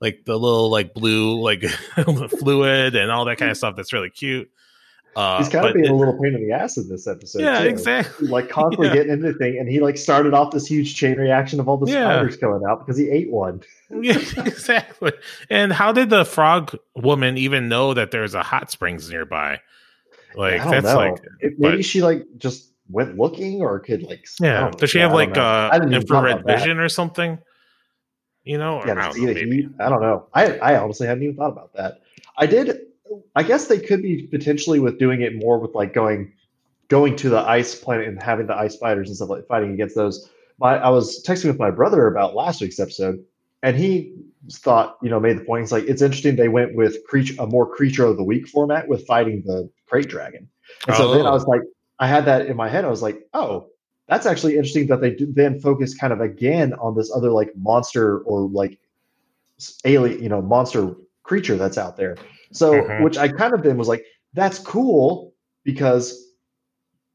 like 0.00 0.24
the 0.24 0.38
little 0.38 0.70
like 0.70 0.94
blue 0.94 1.40
like 1.40 1.62
fluid 2.38 2.96
and 2.96 3.10
all 3.10 3.26
that 3.26 3.38
kind 3.38 3.50
of 3.50 3.56
stuff. 3.56 3.76
That's 3.76 3.92
really 3.92 4.10
cute. 4.10 4.50
Uh, 5.16 5.38
He's 5.38 5.48
kind 5.48 5.66
of 5.66 5.74
being 5.74 5.86
it, 5.86 5.90
a 5.90 5.94
little 5.94 6.14
pain 6.14 6.34
in 6.34 6.46
the 6.46 6.52
ass 6.52 6.76
in 6.76 6.88
this 6.88 7.08
episode. 7.08 7.42
Yeah, 7.42 7.62
too. 7.62 7.68
exactly. 7.68 8.28
Like 8.28 8.48
constantly 8.48 8.88
yeah. 8.88 8.94
getting 8.94 9.12
into 9.12 9.32
the 9.32 9.38
thing, 9.38 9.58
and 9.58 9.68
he 9.68 9.80
like 9.80 9.98
started 9.98 10.34
off 10.34 10.52
this 10.52 10.66
huge 10.66 10.94
chain 10.94 11.16
reaction 11.16 11.58
of 11.58 11.68
all 11.68 11.76
the 11.76 11.90
yeah. 11.90 12.04
spiders 12.04 12.36
coming 12.36 12.62
out 12.68 12.86
because 12.86 12.96
he 12.96 13.10
ate 13.10 13.30
one. 13.30 13.62
yeah, 13.90 14.18
exactly. 14.36 15.12
And 15.48 15.72
how 15.72 15.92
did 15.92 16.10
the 16.10 16.24
frog 16.24 16.76
woman 16.94 17.36
even 17.38 17.68
know 17.68 17.92
that 17.94 18.12
there's 18.12 18.34
a 18.34 18.42
hot 18.42 18.70
springs 18.70 19.10
nearby? 19.10 19.60
Like 20.34 20.62
that's 20.62 20.86
know. 20.86 20.96
like 20.96 21.22
it, 21.40 21.58
maybe 21.58 21.78
but, 21.78 21.84
she 21.84 22.02
like 22.02 22.24
just 22.38 22.72
went 22.88 23.18
looking 23.18 23.62
or 23.62 23.78
could 23.80 24.02
like 24.02 24.26
yeah. 24.40 24.70
Does 24.70 24.90
she 24.90 24.98
have 24.98 25.12
like 25.12 25.36
uh 25.36 25.78
infrared 25.90 26.44
vision 26.44 26.78
or 26.78 26.88
something? 26.88 27.38
You 28.44 28.58
know, 28.58 28.82
yeah, 28.86 28.92
I, 28.92 29.12
don't 29.12 29.22
know, 29.22 29.70
I 29.80 29.88
don't 29.88 30.00
know. 30.00 30.26
I 30.32 30.58
I 30.58 30.76
honestly 30.78 31.06
haven't 31.06 31.22
even 31.22 31.36
thought 31.36 31.52
about 31.52 31.74
that. 31.74 32.00
I 32.38 32.46
did. 32.46 32.80
I 33.34 33.42
guess 33.42 33.66
they 33.66 33.78
could 33.78 34.02
be 34.02 34.28
potentially 34.28 34.80
with 34.80 34.98
doing 34.98 35.20
it 35.20 35.34
more 35.34 35.58
with 35.58 35.74
like 35.74 35.92
going 35.92 36.32
going 36.88 37.16
to 37.16 37.28
the 37.28 37.38
ice 37.38 37.74
planet 37.74 38.08
and 38.08 38.20
having 38.20 38.46
the 38.46 38.56
ice 38.56 38.76
fighters 38.76 39.08
and 39.08 39.16
stuff 39.16 39.28
like 39.28 39.46
fighting 39.46 39.72
against 39.72 39.94
those. 39.94 40.30
My 40.58 40.76
I 40.76 40.88
was 40.88 41.22
texting 41.24 41.46
with 41.46 41.58
my 41.58 41.70
brother 41.70 42.06
about 42.06 42.34
last 42.34 42.60
week's 42.60 42.80
episode, 42.80 43.22
and 43.62 43.76
he 43.76 44.14
thought, 44.50 44.96
you 45.02 45.10
know, 45.10 45.20
made 45.20 45.38
the 45.38 45.44
point. 45.44 45.62
He's 45.62 45.72
like, 45.72 45.84
it's 45.84 46.02
interesting 46.02 46.36
they 46.36 46.48
went 46.48 46.74
with 46.74 47.04
creature 47.04 47.34
a 47.38 47.46
more 47.46 47.66
creature 47.66 48.06
of 48.06 48.16
the 48.16 48.24
week 48.24 48.48
format 48.48 48.88
with 48.88 49.06
fighting 49.06 49.42
the 49.44 49.70
krayt 49.90 50.08
dragon. 50.08 50.48
And 50.86 50.96
so 50.96 51.12
then 51.14 51.26
I 51.26 51.30
was 51.30 51.44
oh. 51.44 51.50
like, 51.50 51.62
I 51.98 52.06
had 52.06 52.24
that 52.26 52.46
in 52.46 52.56
my 52.56 52.68
head. 52.68 52.84
I 52.84 52.88
was 52.88 53.02
like, 53.02 53.20
oh, 53.34 53.68
that's 54.08 54.26
actually 54.26 54.56
interesting 54.56 54.86
that 54.88 55.00
they 55.00 55.16
then 55.18 55.60
focus 55.60 55.94
kind 55.94 56.12
of 56.12 56.20
again 56.20 56.72
on 56.74 56.96
this 56.96 57.12
other 57.14 57.30
like 57.30 57.52
monster 57.56 58.20
or 58.20 58.48
like 58.48 58.78
alien, 59.84 60.22
you 60.22 60.28
know, 60.28 60.42
monster 60.42 60.94
creature 61.22 61.56
that's 61.56 61.78
out 61.78 61.96
there. 61.96 62.16
So, 62.52 62.72
mm-hmm. 62.72 63.04
which 63.04 63.18
I 63.18 63.28
kind 63.28 63.54
of 63.54 63.62
then 63.62 63.76
was 63.76 63.88
like, 63.88 64.04
that's 64.32 64.58
cool 64.58 65.34
because 65.64 66.26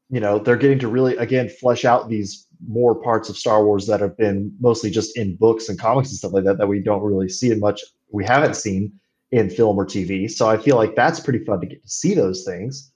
you 0.08 0.20
know 0.20 0.38
they're 0.38 0.56
getting 0.56 0.78
to 0.78 0.88
really 0.88 1.16
again 1.16 1.48
flesh 1.48 1.84
out 1.84 2.08
these 2.08 2.46
more 2.66 2.94
parts 2.94 3.28
of 3.28 3.36
Star 3.36 3.64
Wars 3.64 3.86
that 3.86 4.00
have 4.00 4.16
been 4.16 4.54
mostly 4.60 4.90
just 4.90 5.16
in 5.16 5.36
books 5.36 5.68
and 5.68 5.78
comics 5.78 6.08
and 6.08 6.18
stuff 6.18 6.32
like 6.32 6.44
that 6.44 6.58
that 6.58 6.66
we 6.66 6.80
don't 6.80 7.02
really 7.02 7.28
see 7.28 7.54
much 7.54 7.82
we 8.10 8.24
haven't 8.24 8.54
seen 8.54 8.92
in 9.32 9.50
film 9.50 9.76
or 9.76 9.84
TV. 9.84 10.30
So 10.30 10.48
I 10.48 10.56
feel 10.56 10.76
like 10.76 10.94
that's 10.94 11.20
pretty 11.20 11.44
fun 11.44 11.60
to 11.60 11.66
get 11.66 11.82
to 11.82 11.88
see 11.88 12.14
those 12.14 12.44
things. 12.44 12.92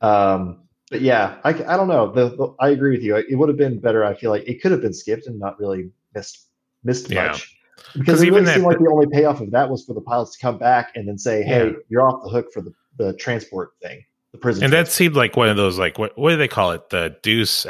Um, 0.00 0.60
but 0.90 1.00
yeah, 1.00 1.36
I, 1.44 1.50
I 1.50 1.76
don't 1.76 1.88
know. 1.88 2.12
The, 2.12 2.36
the, 2.36 2.54
I 2.60 2.68
agree 2.70 2.92
with 2.92 3.02
you. 3.02 3.16
It 3.16 3.36
would 3.36 3.48
have 3.48 3.58
been 3.58 3.80
better. 3.80 4.04
I 4.04 4.14
feel 4.14 4.30
like 4.30 4.46
it 4.46 4.60
could 4.60 4.72
have 4.72 4.82
been 4.82 4.92
skipped 4.92 5.26
and 5.26 5.38
not 5.38 5.58
really 5.58 5.90
missed 6.14 6.48
missed 6.84 7.10
yeah. 7.10 7.28
much 7.28 7.56
because 7.94 8.22
it 8.22 8.26
even 8.26 8.44
really 8.44 8.54
seemed 8.54 8.66
like 8.66 8.78
the 8.78 8.90
only 8.90 9.06
payoff 9.06 9.40
of 9.40 9.50
that 9.52 9.70
was 9.70 9.84
for 9.84 9.94
the 9.94 10.00
pilots 10.00 10.36
to 10.36 10.38
come 10.40 10.58
back 10.58 10.92
and 10.94 11.08
then 11.08 11.18
say, 11.18 11.42
"Hey, 11.42 11.68
yeah. 11.68 11.72
you're 11.88 12.02
off 12.02 12.22
the 12.22 12.30
hook 12.30 12.52
for 12.52 12.60
the, 12.60 12.72
the 12.98 13.14
transport 13.14 13.72
thing." 13.82 14.04
The 14.32 14.38
prison, 14.38 14.64
and 14.64 14.72
transport. 14.72 14.86
that 14.86 14.92
seemed 14.92 15.16
like 15.16 15.36
one 15.36 15.48
of 15.48 15.56
those 15.56 15.78
like 15.78 15.98
what 15.98 16.16
what 16.18 16.30
do 16.30 16.36
they 16.36 16.48
call 16.48 16.72
it? 16.72 16.90
The 16.90 17.16
Deus 17.22 17.66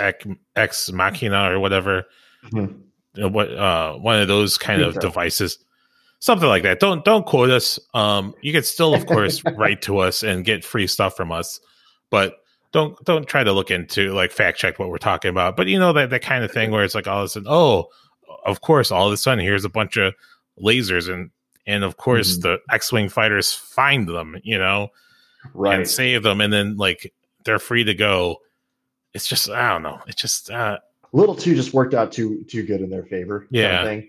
ex 0.56 0.90
machina 0.90 1.52
or 1.52 1.60
whatever. 1.60 2.04
Mm-hmm. 2.46 3.32
What 3.32 3.52
uh, 3.52 3.94
one 3.94 4.20
of 4.20 4.28
those 4.28 4.58
kind 4.58 4.82
of 4.82 4.98
devices 4.98 5.58
something 6.22 6.48
like 6.48 6.62
that. 6.62 6.78
Don't 6.78 7.04
don't 7.04 7.26
quote 7.26 7.50
us. 7.50 7.78
Um, 7.94 8.34
you 8.40 8.52
can 8.52 8.62
still, 8.62 8.94
of 8.94 9.06
course, 9.06 9.42
write 9.56 9.82
to 9.82 9.98
us 9.98 10.22
and 10.22 10.44
get 10.44 10.64
free 10.64 10.86
stuff 10.86 11.16
from 11.16 11.32
us, 11.32 11.60
but 12.10 12.36
don't 12.70 12.96
don't 13.04 13.26
try 13.26 13.44
to 13.44 13.52
look 13.52 13.70
into 13.70 14.12
like 14.12 14.30
fact 14.30 14.58
check 14.58 14.78
what 14.78 14.88
we're 14.88 14.98
talking 14.98 15.28
about. 15.28 15.56
But 15.56 15.66
you 15.66 15.78
know 15.78 15.92
that 15.92 16.10
that 16.10 16.22
kind 16.22 16.44
of 16.44 16.52
thing 16.52 16.70
where 16.70 16.84
it's 16.84 16.94
like 16.94 17.08
all 17.08 17.18
of 17.18 17.24
a 17.24 17.28
sudden, 17.28 17.48
oh, 17.50 17.88
of 18.46 18.62
course, 18.62 18.90
all 18.90 19.08
of 19.08 19.12
a 19.12 19.16
sudden 19.16 19.44
here's 19.44 19.64
a 19.64 19.68
bunch 19.68 19.96
of 19.96 20.14
lasers 20.62 21.12
and 21.12 21.30
and 21.66 21.84
of 21.84 21.96
course 21.96 22.38
mm-hmm. 22.38 22.42
the 22.42 22.58
X-wing 22.70 23.08
fighters 23.08 23.52
find 23.52 24.08
them, 24.08 24.40
you 24.44 24.58
know, 24.58 24.88
right, 25.54 25.80
and 25.80 25.88
save 25.88 26.22
them, 26.22 26.40
and 26.40 26.52
then 26.52 26.76
like 26.76 27.12
they're 27.44 27.58
free 27.58 27.84
to 27.84 27.94
go. 27.94 28.38
It's 29.12 29.26
just 29.26 29.50
I 29.50 29.70
don't 29.70 29.82
know. 29.82 30.00
It's 30.06 30.22
just 30.22 30.50
uh, 30.50 30.78
a 31.12 31.16
little 31.16 31.34
too 31.34 31.56
just 31.56 31.74
worked 31.74 31.94
out 31.94 32.12
too 32.12 32.44
too 32.44 32.62
good 32.62 32.80
in 32.80 32.90
their 32.90 33.04
favor. 33.04 33.48
Yeah. 33.50 33.84
Kind 33.84 34.04
of 34.04 34.08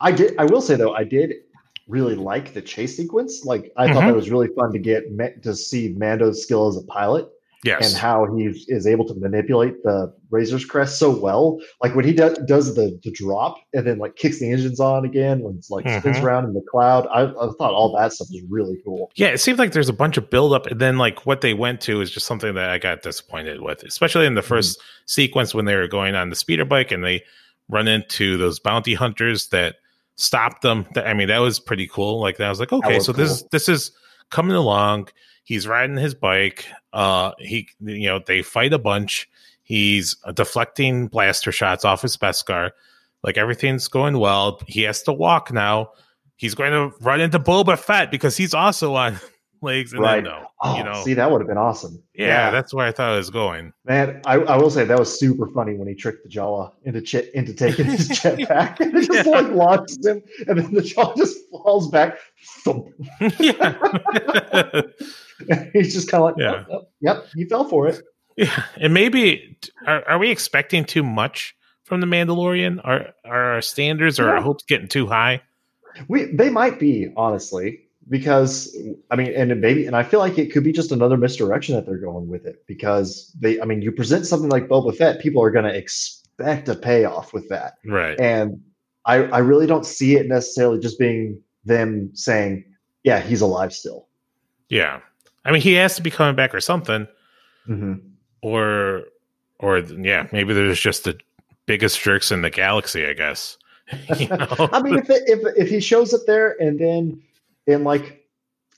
I 0.00 0.12
did. 0.12 0.34
I 0.38 0.44
will 0.44 0.60
say 0.60 0.76
though, 0.76 0.94
I 0.94 1.04
did 1.04 1.34
really 1.88 2.14
like 2.14 2.54
the 2.54 2.62
chase 2.62 2.96
sequence. 2.96 3.44
Like 3.44 3.72
I 3.76 3.86
mm-hmm. 3.86 3.94
thought 3.94 4.06
that 4.06 4.16
was 4.16 4.30
really 4.30 4.48
fun 4.48 4.72
to 4.72 4.78
get 4.78 5.04
to 5.42 5.54
see 5.54 5.94
Mando's 5.96 6.42
skill 6.42 6.68
as 6.68 6.76
a 6.76 6.82
pilot. 6.82 7.28
Yes. 7.62 7.90
And 7.90 8.00
how 8.00 8.24
he 8.34 8.44
is 8.68 8.86
able 8.86 9.06
to 9.06 9.14
manipulate 9.14 9.82
the 9.82 10.10
Razor's 10.30 10.64
Crest 10.64 10.98
so 10.98 11.10
well. 11.10 11.60
Like 11.82 11.94
when 11.94 12.06
he 12.06 12.14
does 12.14 12.38
does 12.46 12.74
the, 12.74 12.98
the 13.04 13.10
drop 13.10 13.58
and 13.74 13.86
then 13.86 13.98
like 13.98 14.16
kicks 14.16 14.40
the 14.40 14.50
engines 14.50 14.80
on 14.80 15.04
again 15.04 15.40
when 15.40 15.56
it's 15.56 15.68
like 15.68 15.84
mm-hmm. 15.84 16.00
spins 16.00 16.20
around 16.20 16.46
in 16.46 16.54
the 16.54 16.62
cloud. 16.70 17.06
I, 17.08 17.24
I, 17.24 17.52
thought 17.58 17.74
all 17.74 17.94
that 17.98 18.14
stuff 18.14 18.28
was 18.30 18.40
really 18.48 18.78
cool. 18.82 19.10
Yeah, 19.14 19.28
it 19.28 19.38
seems 19.38 19.58
like 19.58 19.72
there's 19.72 19.90
a 19.90 19.92
bunch 19.92 20.16
of 20.16 20.30
buildup, 20.30 20.68
and 20.68 20.80
then 20.80 20.96
like 20.96 21.26
what 21.26 21.42
they 21.42 21.52
went 21.52 21.82
to 21.82 22.00
is 22.00 22.10
just 22.10 22.24
something 22.24 22.54
that 22.54 22.70
I 22.70 22.78
got 22.78 23.02
disappointed 23.02 23.60
with, 23.60 23.82
especially 23.82 24.24
in 24.24 24.36
the 24.36 24.40
1st 24.40 24.78
mm-hmm. 24.78 24.82
sequence 25.04 25.54
when 25.54 25.66
they 25.66 25.76
were 25.76 25.88
going 25.88 26.14
on 26.14 26.30
the 26.30 26.36
speeder 26.36 26.64
bike 26.64 26.90
and 26.90 27.04
they 27.04 27.22
run 27.70 27.88
into 27.88 28.36
those 28.36 28.58
bounty 28.58 28.94
hunters 28.94 29.48
that 29.48 29.76
stopped 30.16 30.62
them. 30.62 30.86
I 30.96 31.14
mean, 31.14 31.28
that 31.28 31.38
was 31.38 31.58
pretty 31.58 31.86
cool. 31.86 32.20
Like 32.20 32.40
I 32.40 32.48
was 32.48 32.60
like, 32.60 32.72
okay, 32.72 33.00
so 33.00 33.12
cool. 33.12 33.24
this 33.24 33.42
this 33.50 33.68
is 33.68 33.92
coming 34.30 34.56
along. 34.56 35.08
He's 35.44 35.66
riding 35.66 35.96
his 35.96 36.14
bike. 36.14 36.66
Uh, 36.92 37.32
he 37.38 37.68
you 37.80 38.08
know 38.08 38.20
they 38.24 38.42
fight 38.42 38.72
a 38.72 38.78
bunch. 38.78 39.28
He's 39.62 40.16
deflecting 40.34 41.06
blaster 41.06 41.52
shots 41.52 41.84
off 41.84 42.02
his 42.02 42.16
Beskar. 42.16 42.70
Like 43.22 43.38
everything's 43.38 43.88
going 43.88 44.18
well. 44.18 44.60
He 44.66 44.82
has 44.82 45.02
to 45.04 45.12
walk 45.12 45.52
now. 45.52 45.92
He's 46.36 46.54
going 46.54 46.72
to 46.72 46.96
run 47.00 47.20
into 47.20 47.38
Boba 47.38 47.78
Fett 47.78 48.10
because 48.10 48.36
he's 48.36 48.54
also 48.54 48.94
on 48.94 49.20
legs. 49.62 49.92
And 49.92 50.02
right. 50.02 50.22
no, 50.22 50.46
oh, 50.62 50.76
you 50.76 50.84
know, 50.84 51.02
see, 51.04 51.14
that 51.14 51.30
would 51.30 51.40
have 51.40 51.48
been 51.48 51.58
awesome. 51.58 52.02
Yeah, 52.14 52.26
yeah, 52.26 52.50
that's 52.50 52.72
where 52.74 52.86
I 52.86 52.92
thought 52.92 53.14
it 53.14 53.18
was 53.18 53.30
going. 53.30 53.72
Man, 53.84 54.20
I, 54.26 54.34
I 54.34 54.56
will 54.56 54.70
say 54.70 54.84
that 54.84 54.98
was 54.98 55.18
super 55.18 55.46
funny 55.48 55.74
when 55.74 55.88
he 55.88 55.94
tricked 55.94 56.24
the 56.24 56.28
Jawa 56.28 56.72
into 56.84 57.00
ch- 57.00 57.30
into 57.34 57.54
taking 57.54 57.86
his 57.86 58.08
jetpack 58.08 58.80
and 58.80 58.96
it 58.96 59.06
just 59.06 59.26
yeah. 59.26 59.32
like 59.32 59.48
launches 59.52 60.04
him, 60.04 60.22
and 60.46 60.58
then 60.58 60.74
the 60.74 60.82
Jawa 60.82 61.16
just 61.16 61.38
falls 61.50 61.88
back. 61.90 62.18
yeah. 63.38 64.82
he's 65.72 65.94
just 65.94 66.10
kind 66.10 66.22
of 66.22 66.30
like, 66.30 66.34
yeah. 66.38 66.64
Oh, 66.70 66.74
oh, 66.74 66.88
yep, 67.00 67.26
he 67.34 67.44
fell 67.44 67.64
for 67.64 67.88
it. 67.88 68.02
Yeah, 68.36 68.64
and 68.76 68.94
maybe 68.94 69.58
are, 69.86 70.08
are 70.08 70.18
we 70.18 70.30
expecting 70.30 70.84
too 70.84 71.02
much 71.02 71.54
from 71.84 72.00
the 72.00 72.06
Mandalorian? 72.06 72.80
Are 72.84 73.08
are 73.24 73.52
our 73.54 73.62
standards 73.62 74.18
or 74.18 74.24
yeah. 74.24 74.32
our 74.32 74.40
hopes 74.40 74.64
getting 74.64 74.88
too 74.88 75.06
high? 75.06 75.42
We 76.08 76.26
they 76.26 76.50
might 76.50 76.78
be 76.78 77.12
honestly 77.16 77.80
because 78.08 78.76
I 79.10 79.16
mean, 79.16 79.32
and 79.34 79.60
maybe, 79.60 79.86
and 79.86 79.96
I 79.96 80.02
feel 80.02 80.20
like 80.20 80.38
it 80.38 80.52
could 80.52 80.64
be 80.64 80.72
just 80.72 80.92
another 80.92 81.16
misdirection 81.16 81.74
that 81.74 81.86
they're 81.86 81.98
going 81.98 82.28
with 82.28 82.46
it 82.46 82.64
because 82.66 83.34
they, 83.38 83.60
I 83.60 83.64
mean, 83.64 83.82
you 83.82 83.92
present 83.92 84.26
something 84.26 84.48
like 84.48 84.68
Boba 84.68 84.96
Fett, 84.96 85.20
people 85.20 85.42
are 85.42 85.50
going 85.50 85.64
to 85.64 85.74
expect 85.74 86.68
a 86.68 86.74
payoff 86.74 87.32
with 87.32 87.48
that, 87.50 87.74
right? 87.84 88.18
And 88.20 88.60
I, 89.04 89.24
I 89.24 89.38
really 89.38 89.66
don't 89.66 89.86
see 89.86 90.16
it 90.16 90.26
necessarily 90.26 90.78
just 90.78 90.98
being 90.98 91.40
them 91.64 92.10
saying, 92.14 92.64
"Yeah, 93.04 93.20
he's 93.20 93.40
alive 93.40 93.72
still." 93.72 94.08
Yeah, 94.68 95.00
I 95.44 95.52
mean, 95.52 95.62
he 95.62 95.74
has 95.74 95.96
to 95.96 96.02
be 96.02 96.10
coming 96.10 96.36
back 96.36 96.54
or 96.54 96.60
something, 96.60 97.06
mm-hmm. 97.68 97.94
or, 98.42 99.04
or 99.58 99.78
yeah, 99.78 100.26
maybe 100.32 100.54
there's 100.54 100.80
just 100.80 101.04
the 101.04 101.18
biggest 101.66 102.00
jerks 102.00 102.32
in 102.32 102.42
the 102.42 102.50
galaxy, 102.50 103.06
I 103.06 103.12
guess. 103.12 103.56
you 104.18 104.28
know? 104.28 104.68
I 104.72 104.82
mean, 104.82 104.98
if, 104.98 105.10
it, 105.10 105.22
if 105.26 105.40
if 105.56 105.68
he 105.68 105.80
shows 105.80 106.12
up 106.14 106.22
there 106.26 106.56
and 106.60 106.78
then 106.78 107.22
in 107.66 107.84
like 107.84 108.26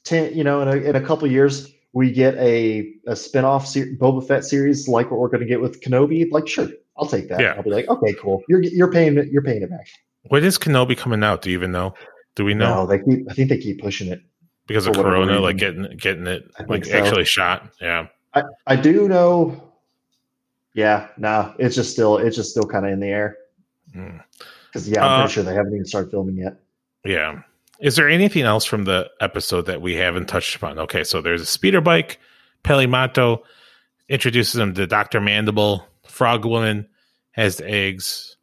10 0.05 0.37
you 0.37 0.45
know 0.45 0.62
in 0.62 0.69
a, 0.69 0.77
in 0.77 0.97
a 0.97 1.01
couple 1.01 1.27
years 1.29 1.73
we 1.93 2.11
get 2.11 2.35
a, 2.37 2.95
a 3.07 3.15
spin-off 3.15 3.67
ser- 3.67 3.95
Boba 3.99 4.27
Fett 4.27 4.45
series 4.45 4.89
like 4.89 5.11
what 5.11 5.21
we're 5.21 5.29
going 5.29 5.41
to 5.41 5.47
get 5.47 5.61
with 5.61 5.81
Kenobi 5.81 6.31
like 6.31 6.49
sure 6.49 6.69
I'll 6.97 7.07
take 7.07 7.29
that. 7.29 7.41
Yeah. 7.41 7.55
I'll 7.55 7.62
be 7.62 7.71
like 7.71 7.89
okay 7.89 8.15
cool. 8.15 8.43
You're 8.49 8.62
you're 8.62 8.91
paying 8.91 9.17
you're 9.31 9.43
paying 9.43 9.62
it 9.62 9.71
back. 9.71 9.89
When 10.29 10.45
is 10.45 10.59
Kenobi 10.59 10.97
coming 10.97 11.23
out 11.25 11.43
do 11.43 11.51
you 11.51 11.57
even 11.57 11.73
know? 11.73 11.95
Do 12.35 12.45
we 12.45 12.55
know? 12.55 12.85
No 12.85 12.87
they 12.87 12.99
keep 12.99 13.31
I 13.31 13.35
think 13.35 13.49
they 13.49 13.59
keep 13.59 13.81
pushing 13.81 14.09
it. 14.09 14.21
Because 14.67 14.87
of 14.87 14.95
Corona 14.95 15.41
like 15.41 15.57
getting 15.57 15.97
getting 15.97 16.27
it 16.27 16.51
like 16.69 16.85
so. 16.85 16.97
actually 16.97 17.25
shot 17.25 17.73
yeah. 17.81 18.07
I, 18.35 18.43
I 18.67 18.77
do 18.77 19.09
know 19.09 19.73
yeah 20.75 21.09
no 21.19 21.29
nah, 21.29 21.55
it's 21.59 21.75
just 21.75 21.91
still 21.91 22.19
it's 22.19 22.37
just 22.37 22.51
still 22.51 22.65
kind 22.65 22.87
of 22.87 22.93
in 22.93 23.01
the 23.01 23.09
air. 23.09 23.37
Because 23.93 24.89
mm. 24.89 24.95
yeah 24.95 25.05
I'm 25.05 25.12
uh, 25.12 25.19
pretty 25.23 25.35
sure 25.35 25.43
they 25.45 25.55
haven't 25.55 25.75
even 25.75 25.87
started 25.87 26.11
filming 26.11 26.37
yet. 26.37 26.57
yeah 27.05 27.43
is 27.83 27.97
there 27.97 28.09
anything 28.09 28.43
else 28.43 28.65
from 28.65 28.85
the 28.85 29.11
episode 29.21 29.67
that 29.67 29.83
we 29.83 29.95
haven't 29.97 30.27
touched 30.27 30.55
upon? 30.55 30.79
Okay, 30.79 31.03
so 31.03 31.21
there's 31.21 31.43
a 31.43 31.47
speeder 31.47 31.81
bike. 31.81 32.19
Peli 32.62 32.87
Motto 32.87 33.43
introduces 34.09 34.59
him 34.59 34.73
to 34.75 34.87
Dr. 34.87 35.21
Mandible. 35.21 35.85
Frog 36.07 36.45
Woman 36.45 36.87
has 37.33 37.57
the 37.57 37.69
eggs. 37.69 38.37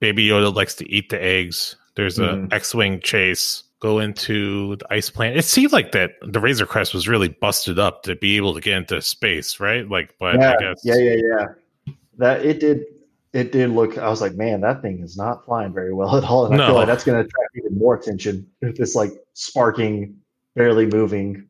Baby 0.00 0.26
Yoda 0.26 0.52
likes 0.52 0.74
to 0.76 0.90
eat 0.90 1.08
the 1.08 1.22
eggs. 1.22 1.76
There's 1.94 2.18
a 2.18 2.22
mm. 2.22 2.52
X-wing 2.52 3.00
chase. 3.00 3.62
Go 3.80 4.00
into 4.00 4.74
the 4.76 4.92
ice 4.92 5.08
planet. 5.08 5.36
It 5.36 5.44
seemed 5.44 5.70
like 5.70 5.92
that 5.92 6.10
the 6.20 6.40
Razor 6.40 6.66
Crest 6.66 6.92
was 6.92 7.06
really 7.06 7.28
busted 7.28 7.78
up 7.78 8.02
to 8.02 8.16
be 8.16 8.36
able 8.36 8.54
to 8.54 8.60
get 8.60 8.76
into 8.76 9.00
space, 9.00 9.60
right? 9.60 9.88
Like, 9.88 10.16
but 10.18 10.34
yeah, 10.34 10.54
I 10.54 10.56
guess 10.56 10.80
yeah, 10.82 10.96
yeah, 10.96 11.14
yeah. 11.14 11.94
That 12.16 12.44
it 12.44 12.58
did 12.58 12.84
it 13.32 13.52
did 13.52 13.70
look. 13.70 13.98
I 13.98 14.08
was 14.08 14.20
like, 14.20 14.34
man, 14.34 14.60
that 14.62 14.82
thing 14.82 15.00
is 15.00 15.16
not 15.16 15.44
flying 15.44 15.72
very 15.72 15.92
well 15.92 16.16
at 16.16 16.24
all, 16.24 16.46
and 16.46 16.56
no. 16.56 16.64
I 16.64 16.66
feel 16.66 16.74
like 16.76 16.86
that's 16.86 17.04
going 17.04 17.16
to 17.22 17.26
attract 17.26 17.56
even 17.56 17.78
more 17.78 17.94
attention. 17.94 18.46
This 18.60 18.94
like 18.94 19.12
sparking, 19.34 20.16
barely 20.54 20.86
moving 20.86 21.48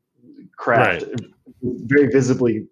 craft, 0.56 1.04
right. 1.04 1.20
very 1.62 2.08
visibly 2.08 2.66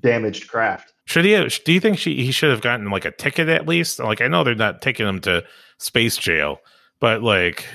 damaged 0.00 0.48
craft. 0.48 0.92
Should 1.06 1.24
he? 1.24 1.32
Have, 1.32 1.52
do 1.64 1.72
you 1.72 1.80
think 1.80 1.98
she, 1.98 2.24
he 2.24 2.32
should 2.32 2.50
have 2.50 2.60
gotten 2.60 2.90
like 2.90 3.04
a 3.04 3.10
ticket 3.10 3.48
at 3.48 3.66
least? 3.68 3.98
Like, 3.98 4.20
I 4.20 4.28
know 4.28 4.44
they're 4.44 4.54
not 4.54 4.82
taking 4.82 5.06
him 5.06 5.20
to 5.22 5.44
space 5.78 6.16
jail, 6.16 6.58
but 7.00 7.22
like, 7.22 7.66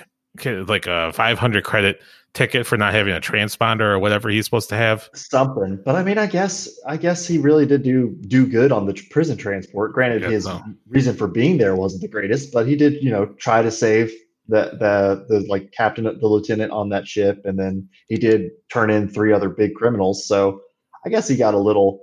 like 0.45 0.87
a 0.87 1.11
five 1.13 1.39
hundred 1.39 1.63
credit 1.63 2.01
ticket 2.33 2.65
for 2.65 2.77
not 2.77 2.93
having 2.93 3.13
a 3.13 3.19
transponder 3.19 3.81
or 3.81 3.99
whatever 3.99 4.29
he's 4.29 4.45
supposed 4.45 4.69
to 4.69 4.75
have. 4.75 5.09
Something, 5.13 5.81
but 5.83 5.95
I 5.95 6.03
mean, 6.03 6.17
I 6.17 6.27
guess 6.27 6.69
I 6.87 6.97
guess 6.97 7.27
he 7.27 7.37
really 7.37 7.65
did 7.65 7.83
do 7.83 8.17
do 8.27 8.45
good 8.45 8.71
on 8.71 8.85
the 8.85 8.93
prison 9.09 9.37
transport. 9.37 9.93
Granted, 9.93 10.23
his 10.23 10.45
so. 10.45 10.61
reason 10.87 11.15
for 11.15 11.27
being 11.27 11.57
there 11.57 11.75
wasn't 11.75 12.01
the 12.01 12.07
greatest, 12.07 12.51
but 12.51 12.67
he 12.67 12.75
did 12.75 13.01
you 13.01 13.09
know 13.09 13.25
try 13.37 13.61
to 13.61 13.71
save 13.71 14.11
the 14.47 14.71
the 14.79 15.25
the 15.27 15.45
like 15.47 15.71
captain, 15.71 16.03
the 16.05 16.27
lieutenant 16.27 16.71
on 16.71 16.89
that 16.89 17.07
ship, 17.07 17.41
and 17.45 17.59
then 17.59 17.87
he 18.07 18.17
did 18.17 18.51
turn 18.71 18.89
in 18.89 19.07
three 19.07 19.33
other 19.33 19.49
big 19.49 19.75
criminals. 19.75 20.27
So 20.27 20.61
I 21.05 21.09
guess 21.09 21.27
he 21.27 21.35
got 21.35 21.53
a 21.53 21.59
little, 21.59 22.01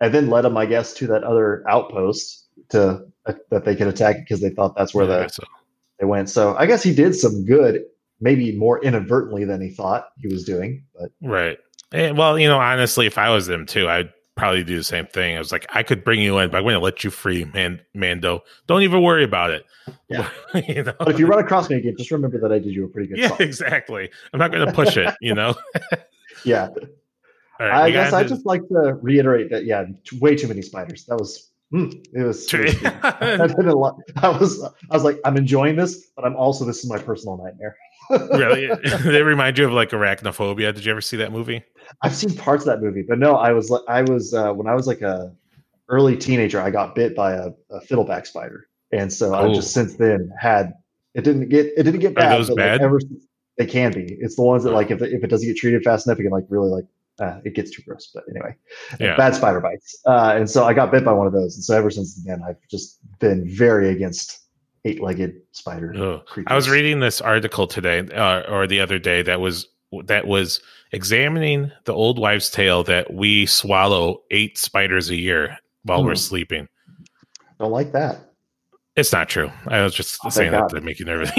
and 0.00 0.12
then 0.14 0.30
led 0.30 0.44
him, 0.44 0.56
I 0.56 0.66
guess, 0.66 0.92
to 0.94 1.06
that 1.08 1.24
other 1.24 1.64
outpost 1.68 2.46
to 2.70 3.04
uh, 3.26 3.32
that 3.50 3.64
they 3.64 3.74
could 3.74 3.88
attack 3.88 4.16
because 4.20 4.40
they 4.40 4.50
thought 4.50 4.76
that's 4.76 4.94
where 4.94 5.06
yeah, 5.06 5.24
the. 5.24 5.28
So. 5.28 5.44
They 6.00 6.06
went. 6.06 6.28
So 6.28 6.56
I 6.56 6.66
guess 6.66 6.82
he 6.82 6.92
did 6.92 7.14
some 7.14 7.44
good 7.44 7.84
maybe 8.20 8.56
more 8.56 8.82
inadvertently 8.82 9.44
than 9.44 9.60
he 9.60 9.70
thought 9.70 10.08
he 10.18 10.28
was 10.28 10.44
doing. 10.44 10.84
But 10.98 11.10
right. 11.22 11.58
And, 11.92 12.18
well, 12.18 12.38
you 12.38 12.48
know, 12.48 12.58
honestly, 12.58 13.06
if 13.06 13.18
I 13.18 13.30
was 13.30 13.46
them 13.46 13.66
too, 13.66 13.88
I'd 13.88 14.12
probably 14.36 14.64
do 14.64 14.76
the 14.76 14.84
same 14.84 15.06
thing. 15.06 15.36
I 15.36 15.38
was 15.38 15.52
like, 15.52 15.66
I 15.70 15.82
could 15.82 16.04
bring 16.04 16.20
you 16.20 16.38
in, 16.38 16.50
but 16.50 16.58
I'm 16.58 16.64
going 16.64 16.74
to 16.74 16.80
let 16.80 17.04
you 17.04 17.10
free, 17.10 17.44
man, 17.44 17.80
Mando. 17.94 18.42
Don't 18.66 18.82
even 18.82 19.02
worry 19.02 19.24
about 19.24 19.50
it. 19.50 19.64
Yeah. 20.08 20.28
you 20.68 20.82
know? 20.82 20.94
But 20.98 21.10
if 21.10 21.18
you 21.18 21.26
run 21.26 21.38
across 21.38 21.70
me 21.70 21.76
again, 21.76 21.94
just 21.96 22.10
remember 22.10 22.40
that 22.40 22.52
I 22.52 22.58
did 22.58 22.72
you 22.72 22.84
a 22.84 22.88
pretty 22.88 23.08
good. 23.08 23.18
Yeah, 23.18 23.36
exactly. 23.40 24.10
I'm 24.32 24.38
not 24.38 24.50
going 24.50 24.66
to 24.66 24.72
push 24.72 24.96
it. 24.96 25.14
You 25.20 25.34
know. 25.34 25.54
yeah. 26.44 26.70
Right, 27.60 27.70
I 27.70 27.90
guess 27.92 28.12
I 28.12 28.24
just 28.24 28.44
like 28.44 28.66
to 28.68 28.98
reiterate 29.00 29.50
that 29.50 29.64
yeah, 29.64 29.84
way 30.20 30.34
too 30.34 30.48
many 30.48 30.60
spiders. 30.60 31.04
That 31.04 31.18
was 31.18 31.50
mm, 31.74 32.06
it 32.12 32.22
was. 32.22 32.52
Was 32.52 32.84
I, 33.02 33.46
didn't 33.46 33.68
I 34.16 34.28
was 34.28 34.62
I 34.62 34.94
was 34.94 35.04
like 35.04 35.18
I'm 35.24 35.36
enjoying 35.36 35.76
this, 35.76 36.10
but 36.16 36.24
I'm 36.24 36.36
also 36.36 36.64
this 36.64 36.78
is 36.78 36.88
my 36.88 36.98
personal 36.98 37.36
nightmare. 37.36 37.76
really? 38.10 38.70
they 39.04 39.22
remind 39.22 39.58
you 39.58 39.66
of 39.66 39.72
like 39.72 39.90
arachnophobia. 39.90 40.74
Did 40.74 40.84
you 40.84 40.92
ever 40.92 41.00
see 41.00 41.16
that 41.18 41.32
movie? 41.32 41.64
I've 42.02 42.14
seen 42.14 42.36
parts 42.36 42.64
of 42.64 42.66
that 42.66 42.82
movie, 42.82 43.02
but 43.06 43.18
no, 43.18 43.36
I 43.36 43.52
was 43.52 43.72
I 43.88 44.02
was 44.02 44.34
uh, 44.34 44.52
when 44.52 44.66
I 44.66 44.74
was 44.74 44.86
like 44.86 45.02
a 45.02 45.34
early 45.88 46.16
teenager, 46.16 46.60
I 46.60 46.70
got 46.70 46.94
bit 46.94 47.14
by 47.14 47.32
a, 47.32 47.50
a 47.70 47.80
fiddleback 47.80 48.26
spider, 48.26 48.66
and 48.92 49.12
so 49.12 49.34
I've 49.34 49.54
just 49.54 49.72
since 49.72 49.96
then 49.96 50.30
had 50.38 50.74
it 51.14 51.24
didn't 51.24 51.48
get 51.48 51.66
it 51.76 51.82
didn't 51.82 52.00
get 52.00 52.14
bad. 52.14 52.32
Are 52.32 52.36
those 52.38 52.54
bad? 52.54 52.80
Like, 52.80 52.82
ever, 52.82 53.00
they 53.58 53.66
can 53.66 53.92
be. 53.92 54.16
It's 54.20 54.36
the 54.36 54.42
ones 54.42 54.64
that 54.64 54.72
like 54.72 54.90
if 54.90 55.00
if 55.02 55.22
it 55.22 55.28
doesn't 55.28 55.46
get 55.46 55.56
treated 55.56 55.82
fast 55.82 56.06
enough, 56.06 56.18
it 56.18 56.22
can 56.22 56.32
like 56.32 56.46
really 56.48 56.70
like 56.70 56.84
uh, 57.18 57.40
it 57.44 57.54
gets 57.54 57.70
too 57.70 57.82
gross. 57.82 58.10
But 58.12 58.24
anyway, 58.30 58.54
yeah. 59.00 59.16
bad 59.16 59.34
spider 59.34 59.60
bites. 59.60 60.00
Uh, 60.06 60.34
and 60.36 60.48
so 60.48 60.64
I 60.64 60.74
got 60.74 60.90
bit 60.90 61.04
by 61.04 61.12
one 61.12 61.26
of 61.26 61.32
those, 61.32 61.54
and 61.56 61.64
so 61.64 61.76
ever 61.76 61.90
since 61.90 62.14
then, 62.24 62.42
I've 62.46 62.56
just 62.70 62.98
been 63.18 63.48
very 63.48 63.90
against 63.90 64.40
eight-legged 64.84 65.34
spider. 65.52 66.20
I 66.46 66.54
was 66.54 66.68
reading 66.68 67.00
this 67.00 67.20
article 67.20 67.66
today 67.66 68.00
uh, 68.00 68.42
or 68.50 68.66
the 68.66 68.80
other 68.80 68.98
day 68.98 69.22
that 69.22 69.40
was 69.40 69.66
that 70.04 70.26
was 70.26 70.60
examining 70.92 71.70
the 71.84 71.94
old 71.94 72.18
wives' 72.18 72.50
tale 72.50 72.82
that 72.84 73.12
we 73.14 73.46
swallow 73.46 74.22
eight 74.30 74.58
spiders 74.58 75.08
a 75.10 75.16
year 75.16 75.56
while 75.84 76.02
mm. 76.02 76.06
we're 76.06 76.12
hmm. 76.12 76.16
sleeping. 76.16 76.68
Don't 77.60 77.70
like 77.70 77.92
that. 77.92 78.32
It's 78.96 79.12
not 79.12 79.28
true. 79.28 79.50
I 79.68 79.82
was 79.82 79.94
just 79.94 80.18
oh, 80.24 80.28
saying 80.28 80.52
that 80.52 80.68
to 80.70 80.80
make 80.80 80.98
you 80.98 81.04
nervous. 81.04 81.30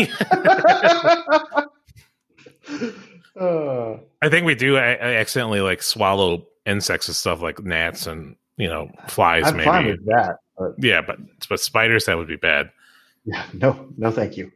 uh, 3.40 3.98
I 4.22 4.30
think 4.30 4.46
we 4.46 4.56
do. 4.56 4.78
I, 4.78 4.94
I, 4.94 5.14
accidentally 5.16 5.62
like 5.62 5.82
swallow 5.82 6.46
insects 6.66 7.08
and 7.08 7.16
stuff 7.16 7.42
like 7.42 7.64
gnats 7.64 8.08
and 8.08 8.36
you 8.58 8.68
know 8.68 8.92
flies. 9.08 9.46
I'm 9.46 9.58
maybe 9.58 9.66
fine 9.66 9.86
with 9.88 10.06
that. 10.06 10.38
But... 10.58 10.74
Yeah, 10.80 11.02
but 11.02 11.20
but 11.50 11.60
spiders 11.60 12.06
that 12.06 12.18
would 12.18 12.28
be 12.28 12.38
bad. 12.38 12.72
Yeah, 13.26 13.46
no, 13.54 13.88
no, 13.98 14.12
thank 14.12 14.38
you. 14.38 14.52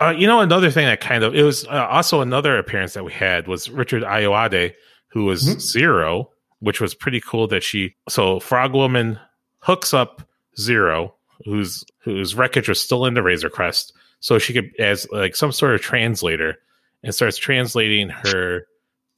Uh, 0.00 0.14
you 0.16 0.26
know, 0.26 0.40
another 0.40 0.70
thing 0.70 0.86
that 0.86 1.00
kind 1.00 1.24
of 1.24 1.34
it 1.34 1.42
was 1.42 1.66
uh, 1.66 1.86
also 1.90 2.20
another 2.20 2.56
appearance 2.56 2.94
that 2.94 3.04
we 3.04 3.12
had 3.12 3.46
was 3.46 3.68
Richard 3.70 4.02
Ayoade, 4.02 4.74
who 5.08 5.24
was 5.24 5.42
mm-hmm. 5.42 5.58
Zero, 5.58 6.30
which 6.60 6.80
was 6.80 6.94
pretty 6.94 7.20
cool. 7.20 7.46
That 7.46 7.62
she 7.62 7.94
so 8.08 8.40
Frog 8.40 8.72
Woman 8.72 9.18
hooks 9.60 9.92
up 9.92 10.22
Zero 10.58 11.14
whose 11.44 11.84
whose 12.00 12.34
wreckage 12.34 12.68
was 12.68 12.80
still 12.80 13.06
in 13.06 13.14
the 13.14 13.22
Razor 13.22 13.50
Crest, 13.50 13.92
so 14.20 14.38
she 14.38 14.52
could 14.52 14.72
as 14.78 15.06
like 15.10 15.36
some 15.36 15.52
sort 15.52 15.74
of 15.74 15.80
translator 15.80 16.58
and 17.02 17.14
starts 17.14 17.36
translating 17.36 18.08
her 18.08 18.66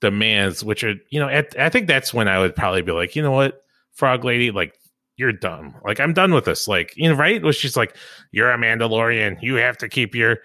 demands, 0.00 0.64
which 0.64 0.84
are 0.84 0.94
you 1.10 1.20
know 1.20 1.28
at, 1.28 1.58
I 1.58 1.68
think 1.68 1.86
that's 1.86 2.12
when 2.12 2.28
I 2.28 2.38
would 2.38 2.54
probably 2.54 2.82
be 2.82 2.92
like, 2.92 3.16
you 3.16 3.22
know 3.22 3.32
what, 3.32 3.62
Frog 3.92 4.24
Lady, 4.24 4.50
like 4.50 4.74
you're 5.16 5.32
dumb. 5.32 5.74
Like 5.84 6.00
I'm 6.00 6.12
done 6.12 6.34
with 6.34 6.44
this. 6.44 6.68
Like 6.68 6.92
you 6.96 7.08
know, 7.08 7.16
right? 7.16 7.42
Was 7.42 7.56
she's 7.56 7.76
like, 7.76 7.96
you're 8.30 8.50
a 8.50 8.58
Mandalorian. 8.58 9.42
You 9.42 9.56
have 9.56 9.78
to 9.78 9.88
keep 9.88 10.14
your 10.14 10.38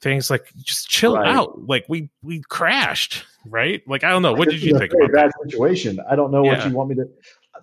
things 0.00 0.30
like 0.30 0.52
just 0.56 0.88
chill 0.88 1.16
right. 1.16 1.28
out. 1.28 1.66
Like 1.66 1.84
we 1.88 2.10
we 2.22 2.42
crashed, 2.48 3.24
right? 3.46 3.82
Like 3.86 4.04
I 4.04 4.10
don't 4.10 4.22
know. 4.22 4.32
What 4.32 4.48
did 4.48 4.62
you 4.62 4.78
think 4.78 4.92
about 4.92 5.12
bad 5.12 5.30
that? 5.30 5.50
situation? 5.50 5.98
I 6.08 6.16
don't 6.16 6.30
know 6.30 6.44
yeah. 6.44 6.58
what 6.58 6.66
you 6.68 6.74
want 6.74 6.90
me 6.90 6.96
to 6.96 7.08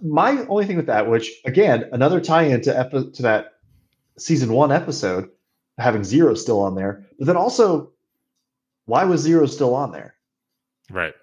my 0.01 0.45
only 0.47 0.65
thing 0.65 0.77
with 0.77 0.87
that, 0.87 1.09
which 1.09 1.31
again, 1.45 1.85
another 1.91 2.19
tie-in 2.19 2.61
to 2.61 2.77
epi- 2.77 3.11
to 3.11 3.21
that 3.21 3.53
season 4.17 4.53
one 4.53 4.71
episode, 4.71 5.29
having 5.77 6.03
Zero 6.03 6.33
still 6.33 6.59
on 6.61 6.75
there, 6.75 7.05
but 7.17 7.27
then 7.27 7.37
also, 7.37 7.91
why 8.91 9.05
was 9.05 9.21
Zero 9.21 9.45
still 9.45 9.73
on 9.73 9.93
there? 9.93 10.15
Right. 10.89 11.13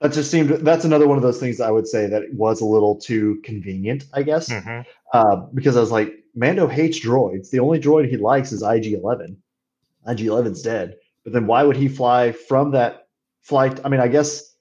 That 0.00 0.14
just 0.14 0.30
seemed. 0.30 0.48
That's 0.48 0.86
another 0.86 1.06
one 1.06 1.18
of 1.18 1.22
those 1.22 1.38
things 1.38 1.60
I 1.60 1.70
would 1.70 1.86
say 1.86 2.06
that 2.06 2.22
was 2.32 2.62
a 2.62 2.64
little 2.64 2.96
too 2.96 3.42
convenient, 3.44 4.04
I 4.14 4.22
guess, 4.22 4.48
mm-hmm. 4.48 4.88
uh, 5.12 5.36
because 5.52 5.76
I 5.76 5.80
was 5.80 5.90
like, 5.90 6.24
Mando 6.34 6.66
hates 6.66 7.04
droids. 7.04 7.50
The 7.50 7.60
only 7.60 7.80
droid 7.80 8.08
he 8.08 8.16
likes 8.16 8.50
is 8.50 8.62
IG 8.62 8.94
Eleven. 8.94 9.36
IG 10.06 10.20
11's 10.20 10.62
dead. 10.62 10.96
But 11.22 11.34
then 11.34 11.46
why 11.46 11.64
would 11.64 11.76
he 11.76 11.88
fly 11.88 12.32
from 12.32 12.70
that 12.70 13.08
flight? 13.42 13.78
I 13.84 13.90
mean, 13.90 14.00
I 14.00 14.08
guess 14.08 14.54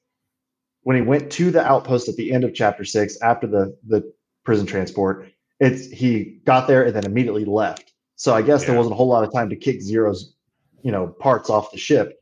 when 0.81 0.97
he 0.97 1.01
went 1.01 1.31
to 1.33 1.51
the 1.51 1.65
outpost 1.65 2.09
at 2.09 2.17
the 2.17 2.33
end 2.33 2.43
of 2.43 2.53
chapter 2.53 2.83
six 2.83 3.17
after 3.21 3.47
the 3.47 3.77
the 3.87 4.11
prison 4.43 4.65
transport, 4.65 5.31
it's 5.61 5.87
he 5.87 6.41
got 6.43 6.67
there 6.67 6.83
and 6.83 6.93
then 6.93 7.05
immediately 7.05 7.45
left. 7.45 7.93
So 8.17 8.33
I 8.33 8.41
guess 8.41 8.63
yeah. 8.63 8.69
there 8.69 8.77
wasn't 8.77 8.93
a 8.93 8.97
whole 8.97 9.07
lot 9.07 9.23
of 9.23 9.31
time 9.31 9.49
to 9.51 9.55
kick 9.55 9.81
Zero's, 9.81 10.33
you 10.81 10.91
know, 10.91 11.07
parts 11.07 11.49
off 11.49 11.71
the 11.71 11.77
ship. 11.77 12.21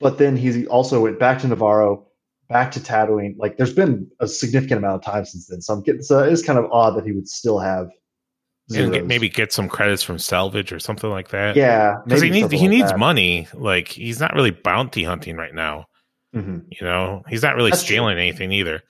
But 0.00 0.18
then 0.18 0.36
he 0.36 0.66
also 0.66 1.00
went 1.02 1.18
back 1.18 1.40
to 1.40 1.46
Nevarro, 1.46 2.04
back 2.48 2.72
to 2.72 2.80
Tatooine. 2.80 3.36
Like 3.38 3.58
there's 3.58 3.72
been 3.72 4.10
a 4.18 4.26
significant 4.26 4.78
amount 4.78 4.96
of 4.96 5.02
time 5.12 5.24
since 5.24 5.46
then. 5.46 5.60
So 5.60 5.74
I'm 5.74 5.82
getting 5.82 6.02
so 6.02 6.20
it's 6.20 6.42
kind 6.42 6.58
of 6.58 6.70
odd 6.72 6.96
that 6.96 7.04
he 7.04 7.12
would 7.12 7.28
still 7.28 7.58
have 7.58 7.90
get, 8.70 9.06
maybe 9.06 9.28
get 9.28 9.52
some 9.52 9.68
credits 9.68 10.02
from 10.02 10.18
salvage 10.18 10.72
or 10.72 10.78
something 10.78 11.10
like 11.10 11.28
that. 11.30 11.56
Yeah, 11.56 11.96
because 12.04 12.22
he 12.22 12.30
needs 12.30 12.50
he 12.50 12.60
like 12.60 12.70
needs 12.70 12.90
that. 12.90 12.98
money. 12.98 13.48
Like 13.54 13.88
he's 13.88 14.20
not 14.20 14.34
really 14.34 14.50
bounty 14.50 15.04
hunting 15.04 15.36
right 15.36 15.54
now. 15.54 15.86
Mm-hmm. 16.34 16.58
You 16.70 16.86
know, 16.86 17.22
he's 17.28 17.42
not 17.42 17.56
really 17.56 17.70
That's 17.70 17.82
stealing 17.82 18.14
true. 18.14 18.22
anything 18.22 18.52
either. 18.52 18.82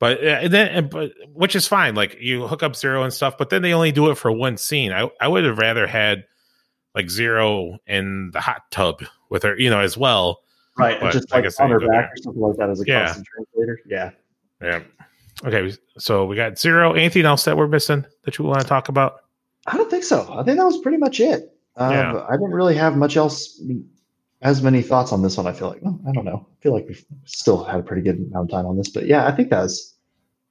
But 0.00 0.18
uh, 0.26 0.48
then, 0.48 0.88
but 0.88 1.12
which 1.32 1.54
is 1.54 1.68
fine. 1.68 1.94
Like 1.94 2.16
you 2.20 2.46
hook 2.46 2.62
up 2.62 2.74
Zero 2.74 3.04
and 3.04 3.12
stuff, 3.12 3.38
but 3.38 3.50
then 3.50 3.62
they 3.62 3.72
only 3.72 3.92
do 3.92 4.10
it 4.10 4.16
for 4.16 4.32
one 4.32 4.56
scene. 4.56 4.92
I 4.92 5.08
I 5.20 5.28
would 5.28 5.44
have 5.44 5.58
rather 5.58 5.86
had 5.86 6.24
like 6.94 7.10
Zero 7.10 7.78
in 7.86 8.30
the 8.32 8.40
hot 8.40 8.70
tub 8.70 9.02
with 9.30 9.42
her, 9.42 9.58
you 9.58 9.70
know, 9.70 9.80
as 9.80 9.96
well. 9.96 10.42
Right, 10.78 10.98
but 11.00 11.12
just 11.12 11.30
like 11.30 11.44
on 11.60 11.70
her 11.70 11.80
back 11.80 11.88
there. 11.88 12.04
or 12.04 12.16
something 12.22 12.42
like 12.42 12.56
that 12.56 12.70
as 12.70 12.80
a 12.80 12.84
yeah. 12.86 13.04
constant 13.04 13.26
translator. 13.26 13.80
Yeah, 13.86 14.10
yeah. 14.62 14.80
Okay, 15.44 15.76
so 15.98 16.24
we 16.24 16.36
got 16.36 16.58
Zero. 16.58 16.92
Anything 16.92 17.26
else 17.26 17.44
that 17.44 17.56
we're 17.56 17.68
missing 17.68 18.06
that 18.24 18.38
you 18.38 18.44
want 18.44 18.60
to 18.60 18.66
talk 18.66 18.88
about? 18.88 19.20
I 19.66 19.76
don't 19.76 19.90
think 19.90 20.04
so. 20.04 20.32
I 20.32 20.42
think 20.42 20.56
that 20.58 20.64
was 20.64 20.78
pretty 20.78 20.98
much 20.98 21.20
it. 21.20 21.54
Um, 21.76 21.92
yeah. 21.92 22.26
I 22.28 22.32
didn't 22.32 22.52
really 22.52 22.74
have 22.76 22.96
much 22.96 23.16
else 23.16 23.60
as 24.42 24.62
many 24.62 24.82
thoughts 24.82 25.12
on 25.12 25.22
this 25.22 25.36
one. 25.36 25.46
I 25.46 25.52
feel 25.52 25.68
like 25.68 25.82
well, 25.82 26.00
I 26.06 26.12
don't 26.12 26.24
know. 26.24 26.46
I 26.50 26.62
feel 26.62 26.72
like 26.72 26.86
we've 26.86 27.04
still 27.24 27.64
had 27.64 27.80
a 27.80 27.82
pretty 27.82 28.02
good 28.02 28.16
amount 28.16 28.50
of 28.50 28.50
time 28.50 28.66
on 28.66 28.76
this, 28.76 28.88
but 28.88 29.06
yeah, 29.06 29.26
I 29.26 29.32
think 29.32 29.50
that's 29.50 29.94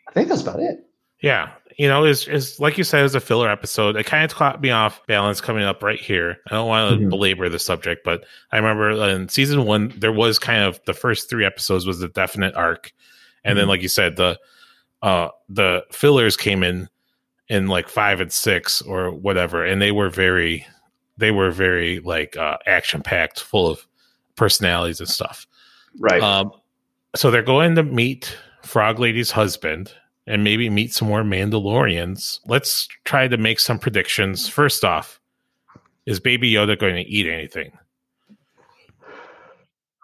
I 0.07 0.11
think 0.11 0.29
that's 0.29 0.41
about 0.41 0.59
it. 0.59 0.85
Yeah, 1.21 1.51
you 1.77 1.87
know, 1.87 2.05
is 2.05 2.27
is 2.27 2.59
like 2.59 2.77
you 2.77 2.83
said, 2.83 3.03
as 3.03 3.15
a 3.15 3.19
filler 3.19 3.49
episode. 3.49 3.95
It 3.95 4.05
kind 4.05 4.23
of 4.23 4.35
caught 4.35 4.61
me 4.61 4.71
off 4.71 5.05
balance 5.07 5.41
coming 5.41 5.63
up 5.63 5.83
right 5.83 5.99
here. 5.99 6.37
I 6.49 6.55
don't 6.55 6.67
want 6.67 6.91
to 6.91 6.97
mm-hmm. 6.97 7.09
belabor 7.09 7.49
the 7.49 7.59
subject, 7.59 8.03
but 8.03 8.25
I 8.51 8.57
remember 8.57 8.91
in 9.09 9.29
season 9.29 9.65
one 9.65 9.93
there 9.97 10.11
was 10.11 10.39
kind 10.39 10.63
of 10.63 10.79
the 10.85 10.93
first 10.93 11.29
three 11.29 11.45
episodes 11.45 11.85
was 11.85 12.01
a 12.01 12.07
definite 12.07 12.55
arc, 12.55 12.91
and 13.43 13.51
mm-hmm. 13.51 13.59
then 13.59 13.67
like 13.67 13.81
you 13.81 13.89
said, 13.89 14.15
the 14.15 14.39
uh 15.01 15.29
the 15.49 15.83
fillers 15.91 16.37
came 16.37 16.63
in 16.63 16.89
in 17.47 17.67
like 17.67 17.89
five 17.89 18.21
and 18.21 18.31
six 18.31 18.81
or 18.81 19.11
whatever, 19.11 19.65
and 19.65 19.81
they 19.81 19.91
were 19.91 20.09
very 20.09 20.65
they 21.17 21.31
were 21.31 21.51
very 21.51 21.99
like 21.99 22.35
uh, 22.35 22.57
action 22.65 23.01
packed, 23.01 23.39
full 23.39 23.67
of 23.67 23.87
personalities 24.35 24.99
and 24.99 25.09
stuff. 25.09 25.45
Right. 25.99 26.21
Um, 26.21 26.51
so 27.15 27.29
they're 27.29 27.43
going 27.43 27.75
to 27.75 27.83
meet 27.83 28.37
Frog 28.63 28.99
Lady's 28.99 29.31
husband 29.31 29.93
and 30.27 30.43
maybe 30.43 30.69
meet 30.69 30.93
some 30.93 31.07
more 31.07 31.23
Mandalorians. 31.23 32.39
Let's 32.45 32.87
try 33.05 33.27
to 33.27 33.37
make 33.37 33.59
some 33.59 33.79
predictions. 33.79 34.47
First 34.47 34.83
off, 34.83 35.19
is 36.05 36.19
Baby 36.19 36.51
Yoda 36.51 36.79
going 36.79 36.95
to 36.95 37.01
eat 37.01 37.27
anything? 37.27 37.71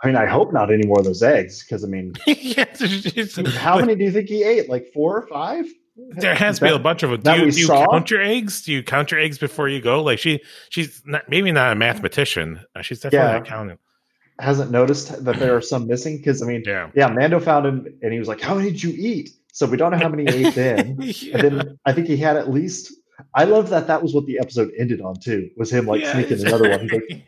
I 0.03 0.07
mean, 0.07 0.15
I 0.15 0.27
hope 0.27 0.53
not 0.53 0.71
any 0.71 0.85
more 0.85 0.99
of 0.99 1.05
those 1.05 1.23
eggs 1.23 1.63
because 1.63 1.83
I 1.83 1.87
mean, 1.87 2.13
how 3.55 3.79
many 3.79 3.95
do 3.95 4.03
you 4.03 4.11
think 4.11 4.29
he 4.29 4.43
ate? 4.43 4.69
Like 4.69 4.87
four 4.93 5.17
or 5.17 5.27
five? 5.27 5.65
There 6.11 6.35
has 6.35 6.59
to 6.59 6.65
be 6.65 6.71
a 6.71 6.77
bunch 6.77 7.01
of 7.01 7.09
them. 7.09 7.21
Do 7.21 7.45
you, 7.45 7.51
do 7.51 7.59
you 7.59 7.67
count 7.67 8.11
your 8.11 8.21
eggs? 8.21 8.61
Do 8.61 8.71
you 8.71 8.83
count 8.83 9.09
your 9.09 9.19
eggs 9.19 9.39
before 9.39 9.67
you 9.67 9.81
go? 9.81 10.03
Like 10.03 10.19
she, 10.19 10.41
she's 10.69 11.01
not, 11.05 11.27
maybe 11.27 11.51
not 11.51 11.71
a 11.71 11.75
mathematician. 11.75 12.59
Uh, 12.75 12.83
she's 12.83 12.99
definitely 12.99 13.27
yeah. 13.27 13.37
not 13.39 13.45
counting. 13.45 13.77
Hasn't 14.39 14.69
noticed 14.69 15.25
that 15.25 15.37
there 15.37 15.55
are 15.55 15.61
some 15.61 15.87
missing 15.87 16.17
because 16.17 16.43
I 16.43 16.45
mean, 16.45 16.61
yeah, 16.67 16.91
yeah. 16.93 17.07
Mando 17.07 17.39
found 17.39 17.65
him 17.65 17.87
and 18.03 18.13
he 18.13 18.19
was 18.19 18.27
like, 18.27 18.39
"How 18.39 18.53
many 18.53 18.69
did 18.69 18.83
you 18.83 18.93
eat?" 18.95 19.31
So 19.57 19.65
we 19.65 19.75
don't 19.75 19.89
know 19.89 19.97
how 19.97 20.07
many 20.07 20.31
he 20.31 20.45
ate 20.45 20.53
then. 20.53 20.97
yeah. 20.99 21.33
And 21.33 21.41
then 21.41 21.79
I 21.83 21.91
think 21.91 22.05
he 22.05 22.15
had 22.15 22.37
at 22.37 22.51
least. 22.53 22.93
I 23.33 23.45
love 23.45 23.71
that 23.71 23.87
that 23.87 24.03
was 24.03 24.13
what 24.13 24.27
the 24.27 24.37
episode 24.37 24.69
ended 24.77 25.01
on 25.01 25.19
too. 25.19 25.49
Was 25.57 25.73
him 25.73 25.87
like 25.87 26.01
yeah, 26.01 26.13
sneaking 26.13 26.45
another 26.45 26.69
one. 26.69 26.81
He's 26.81 26.91
like, 26.91 27.25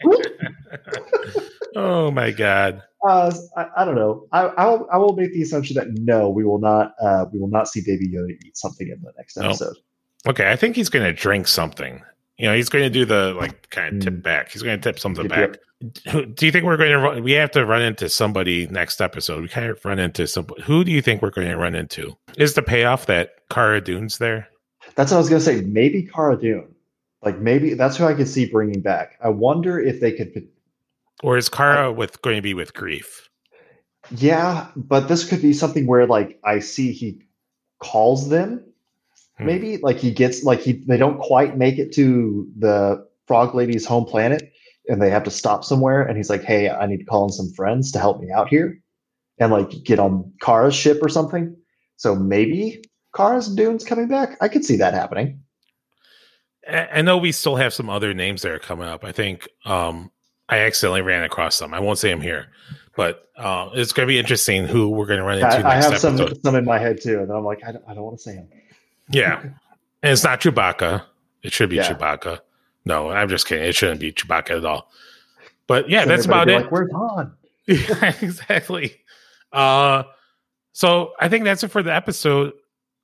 oh 1.75 2.11
my 2.11 2.29
god. 2.29 2.83
Uh, 3.03 3.33
I, 3.57 3.65
I, 3.77 3.83
don't 3.83 3.95
know. 3.95 4.27
I, 4.31 4.41
I'll, 4.41 4.87
I 4.93 4.99
will 4.99 5.15
make 5.15 5.33
the 5.33 5.41
assumption 5.41 5.73
that 5.77 5.87
no, 5.91 6.29
we 6.29 6.43
will 6.43 6.59
not. 6.59 6.93
Uh, 7.01 7.25
we 7.33 7.39
will 7.39 7.49
not 7.49 7.67
see 7.67 7.81
Baby 7.83 8.09
Yoda 8.09 8.37
eat 8.45 8.55
something 8.55 8.87
in 8.87 9.01
the 9.01 9.11
next 9.17 9.35
episode. 9.35 9.77
Okay, 10.27 10.51
I 10.51 10.55
think 10.55 10.75
he's 10.75 10.89
going 10.89 11.05
to 11.05 11.13
drink 11.13 11.47
something. 11.47 11.99
You 12.37 12.49
know, 12.49 12.55
he's 12.55 12.69
going 12.69 12.83
to 12.83 12.91
do 12.91 13.05
the 13.05 13.33
like 13.39 13.71
kind 13.71 13.95
of 13.95 14.03
tip 14.03 14.13
mm. 14.13 14.21
back. 14.21 14.51
He's 14.51 14.61
going 14.61 14.79
to 14.79 14.83
tip 14.83 14.99
something 14.99 15.27
back. 15.27 15.57
Do 15.81 16.45
you 16.45 16.51
think 16.51 16.65
we're 16.65 16.77
going 16.77 16.91
to 16.91 16.97
run? 16.97 17.23
We 17.23 17.31
have 17.33 17.51
to 17.51 17.65
run 17.65 17.81
into 17.81 18.09
somebody 18.09 18.67
next 18.67 18.99
episode. 18.99 19.41
We 19.41 19.47
kind 19.47 19.69
of 19.69 19.83
run 19.85 19.97
into 19.97 20.27
some. 20.27 20.45
Who 20.65 20.83
do 20.83 20.91
you 20.91 21.01
think 21.01 21.21
we're 21.21 21.29
going 21.29 21.47
to 21.47 21.57
run 21.57 21.73
into? 21.75 22.17
Is 22.37 22.55
the 22.55 22.61
payoff 22.61 23.05
that 23.05 23.47
Cara 23.49 23.79
Dune's 23.79 24.17
there? 24.17 24.49
That's 24.95 25.11
what 25.11 25.17
I 25.17 25.19
was 25.19 25.29
going 25.29 25.39
to 25.39 25.45
say. 25.45 25.61
Maybe 25.61 26.03
Cara 26.03 26.37
Dune. 26.37 26.75
Like 27.23 27.39
maybe 27.39 27.73
that's 27.73 27.97
who 27.97 28.05
I 28.05 28.13
could 28.13 28.27
see 28.27 28.45
bringing 28.45 28.81
back. 28.81 29.17
I 29.21 29.29
wonder 29.29 29.79
if 29.79 29.99
they 29.99 30.11
could 30.11 30.49
or 31.23 31.37
is 31.37 31.49
Cara 31.49 31.91
with 31.91 32.21
going 32.21 32.37
to 32.37 32.41
be 32.41 32.53
with 32.53 32.73
Greef? 32.73 33.27
Yeah, 34.15 34.67
but 34.75 35.07
this 35.07 35.27
could 35.27 35.41
be 35.41 35.53
something 35.53 35.85
where 35.85 36.07
like 36.07 36.39
I 36.43 36.59
see 36.59 36.91
he 36.91 37.21
calls 37.79 38.29
them. 38.29 38.63
Hmm. 39.37 39.45
Maybe 39.45 39.77
like 39.77 39.97
he 39.97 40.11
gets 40.11 40.43
like 40.43 40.61
he 40.61 40.73
they 40.87 40.97
don't 40.97 41.19
quite 41.19 41.57
make 41.57 41.77
it 41.77 41.93
to 41.93 42.49
the 42.57 43.05
frog 43.27 43.53
lady's 43.53 43.85
home 43.85 44.05
planet 44.05 44.48
and 44.89 45.01
they 45.01 45.09
have 45.09 45.23
to 45.23 45.31
stop 45.31 45.63
somewhere 45.63 46.01
and 46.01 46.17
he's 46.17 46.29
like, 46.29 46.43
"Hey, 46.43 46.69
I 46.69 46.85
need 46.85 46.97
to 46.97 47.05
call 47.05 47.25
in 47.25 47.31
some 47.31 47.51
friends 47.53 47.91
to 47.93 47.99
help 47.99 48.19
me 48.19 48.31
out 48.31 48.49
here." 48.49 48.79
And 49.37 49.51
like 49.51 49.69
get 49.83 49.99
on 49.99 50.33
Cara's 50.41 50.75
ship 50.75 50.99
or 51.01 51.07
something. 51.07 51.55
So 51.95 52.15
maybe 52.15 52.81
Cara's 53.15 53.47
Dune's 53.47 53.85
coming 53.85 54.07
back. 54.07 54.37
I 54.41 54.47
could 54.47 54.65
see 54.65 54.75
that 54.77 54.93
happening. 54.93 55.41
I 56.67 57.01
know 57.01 57.17
we 57.17 57.31
still 57.31 57.55
have 57.55 57.73
some 57.73 57.89
other 57.89 58.13
names 58.13 58.41
that 58.43 58.51
are 58.51 58.59
coming 58.59 58.87
up. 58.87 59.03
I 59.03 59.11
think 59.11 59.47
um, 59.65 60.11
I 60.49 60.59
accidentally 60.59 61.01
ran 61.01 61.23
across 61.23 61.55
some. 61.55 61.73
I 61.73 61.79
won't 61.79 61.97
say 61.97 62.09
them 62.09 62.21
here, 62.21 62.47
but 62.95 63.29
uh, 63.37 63.69
it's 63.73 63.91
going 63.91 64.07
to 64.07 64.11
be 64.11 64.19
interesting 64.19 64.67
who 64.67 64.89
we're 64.89 65.07
going 65.07 65.19
to 65.19 65.25
run 65.25 65.39
into 65.39 65.47
I, 65.47 65.71
I 65.71 65.75
have 65.75 65.97
some 65.97 66.17
some 66.43 66.55
in 66.55 66.65
my 66.65 66.77
head 66.77 67.01
too, 67.01 67.19
and 67.19 67.31
I'm 67.31 67.43
like, 67.43 67.63
I 67.65 67.71
don't, 67.71 67.83
I 67.87 67.93
don't 67.93 68.03
want 68.03 68.17
to 68.17 68.23
say 68.23 68.35
them. 68.35 68.49
Yeah, 69.09 69.41
and 69.41 69.53
it's 70.03 70.23
not 70.23 70.41
Chewbacca. 70.41 71.03
It 71.41 71.53
should 71.53 71.69
be 71.69 71.77
Yeah. 71.77 71.93
Chewbacca. 71.93 72.39
No, 72.85 73.09
I'm 73.09 73.29
just 73.29 73.45
kidding. 73.47 73.65
It 73.65 73.75
shouldn't 73.75 73.99
be 73.99 74.11
Chewbacca 74.11 74.57
at 74.57 74.65
all. 74.65 74.91
But 75.67 75.89
yeah, 75.89 76.03
So 76.03 76.09
that's 76.09 76.25
about 76.25 76.49
it. 76.49 76.61
Like, 76.61 76.71
Where's 76.71 76.91
Han? 76.91 77.31
Yeah, 77.67 78.13
exactly. 78.21 78.95
Uh, 79.51 80.03
so 80.71 81.13
I 81.19 81.29
think 81.29 81.43
that's 81.43 81.63
it 81.63 81.69
for 81.69 81.83
the 81.83 81.93
episode. 81.93 82.53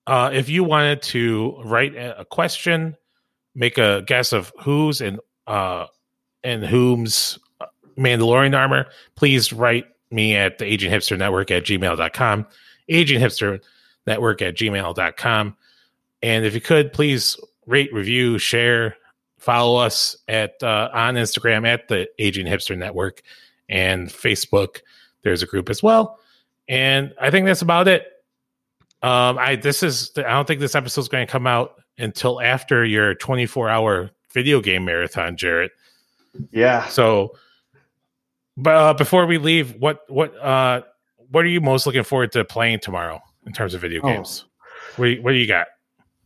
Uh, 0.07 0.29
if 0.33 0.49
you 0.49 0.63
wanted 0.63 1.01
to 1.01 1.61
write 1.63 1.95
a 1.95 2.25
question, 2.25 2.95
make 3.55 3.77
a 3.77 4.03
guess 4.05 4.33
of 4.33 4.51
whose 4.61 5.01
and 5.01 5.19
uh, 5.47 5.87
and 6.43 6.63
whom's 6.63 7.39
Mandalorian 7.97 8.57
armor, 8.57 8.87
please 9.15 9.51
write 9.51 9.85
me 10.11 10.35
at 10.35 10.57
the 10.57 10.65
Aging 10.65 10.91
Hipster 10.91 11.17
Network 11.17 11.51
at 11.51 11.63
gmail.com, 11.63 12.45
Aging 12.89 13.19
Hipster 13.19 13.59
Network 14.05 14.41
at 14.41 14.55
gmail.com. 14.55 15.57
And 16.21 16.45
if 16.45 16.53
you 16.53 16.61
could, 16.61 16.93
please 16.93 17.37
rate, 17.65 17.93
review, 17.93 18.37
share, 18.37 18.95
follow 19.45 19.77
us 19.77 20.17
at 20.27 20.61
uh, 20.63 20.89
on 20.91 21.15
Instagram 21.15 21.65
at 21.67 21.87
the 21.87 22.07
Aging 22.19 22.47
Hipster 22.47 22.77
Network 22.77 23.21
and 23.69 24.09
Facebook. 24.09 24.81
There's 25.23 25.43
a 25.43 25.45
group 25.45 25.69
as 25.69 25.81
well. 25.83 26.19
And 26.67 27.13
I 27.21 27.29
think 27.29 27.45
that's 27.45 27.61
about 27.61 27.87
it. 27.87 28.03
Um, 29.03 29.37
I 29.37 29.55
this 29.55 29.83
is 29.83 30.11
I 30.17 30.21
don't 30.23 30.47
think 30.47 30.59
this 30.59 30.73
episode 30.75 31.01
is 31.01 31.07
going 31.07 31.25
to 31.27 31.31
come 31.31 31.45
out 31.45 31.81
until 31.97 32.41
after 32.41 32.83
your 32.83 33.13
24 33.15 33.69
hour 33.69 34.09
video 34.33 34.61
game 34.61 34.83
marathon, 34.85 35.37
Jarrett. 35.37 35.71
Yeah. 36.51 36.87
So, 36.87 37.35
but 38.57 38.75
uh, 38.75 38.93
before 38.95 39.25
we 39.27 39.37
leave, 39.37 39.75
what 39.75 40.01
what 40.09 40.35
uh 40.41 40.81
what 41.31 41.45
are 41.45 41.49
you 41.49 41.61
most 41.61 41.85
looking 41.85 42.03
forward 42.03 42.31
to 42.33 42.43
playing 42.45 42.79
tomorrow 42.79 43.21
in 43.45 43.53
terms 43.53 43.73
of 43.75 43.81
video 43.81 44.01
Oh. 44.03 44.07
games? 44.07 44.45
What 44.95 45.19
what 45.21 45.31
do 45.31 45.37
you 45.37 45.47
got? 45.47 45.67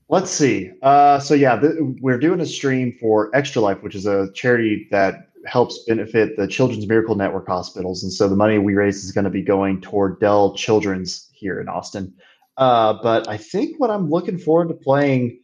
Let's 0.10 0.32
see. 0.32 0.72
Uh, 0.82 1.20
so 1.20 1.34
yeah, 1.36 1.60
th- 1.60 1.76
we're 2.02 2.18
doing 2.18 2.40
a 2.42 2.46
stream 2.46 2.98
for 3.00 3.30
Extra 3.36 3.62
Life, 3.62 3.84
which 3.84 3.94
is 3.96 4.06
a 4.08 4.32
charity 4.34 4.88
that 4.92 5.28
helps 5.46 5.84
benefit 5.86 6.36
the 6.36 6.48
Children's 6.48 6.88
Miracle 6.88 7.16
Network 7.16 7.48
hospitals, 7.48 8.04
and 8.04 8.12
so 8.12 8.28
the 8.28 8.36
money 8.36 8.58
we 8.58 8.74
raise 8.74 9.04
is 9.04 9.12
going 9.12 9.24
to 9.26 9.30
be 9.30 9.42
going 9.44 9.82
toward 9.82 10.20
Dell 10.20 10.56
Children's 10.56 11.30
here 11.34 11.62
in 11.62 11.70
Austin. 11.70 12.14
Uh, 12.58 12.94
but 13.02 13.28
I 13.30 13.38
think 13.38 13.80
what 13.80 13.90
I'm 13.92 14.10
looking 14.10 14.38
forward 14.38 14.68
to 14.70 14.74
playing, 14.74 15.40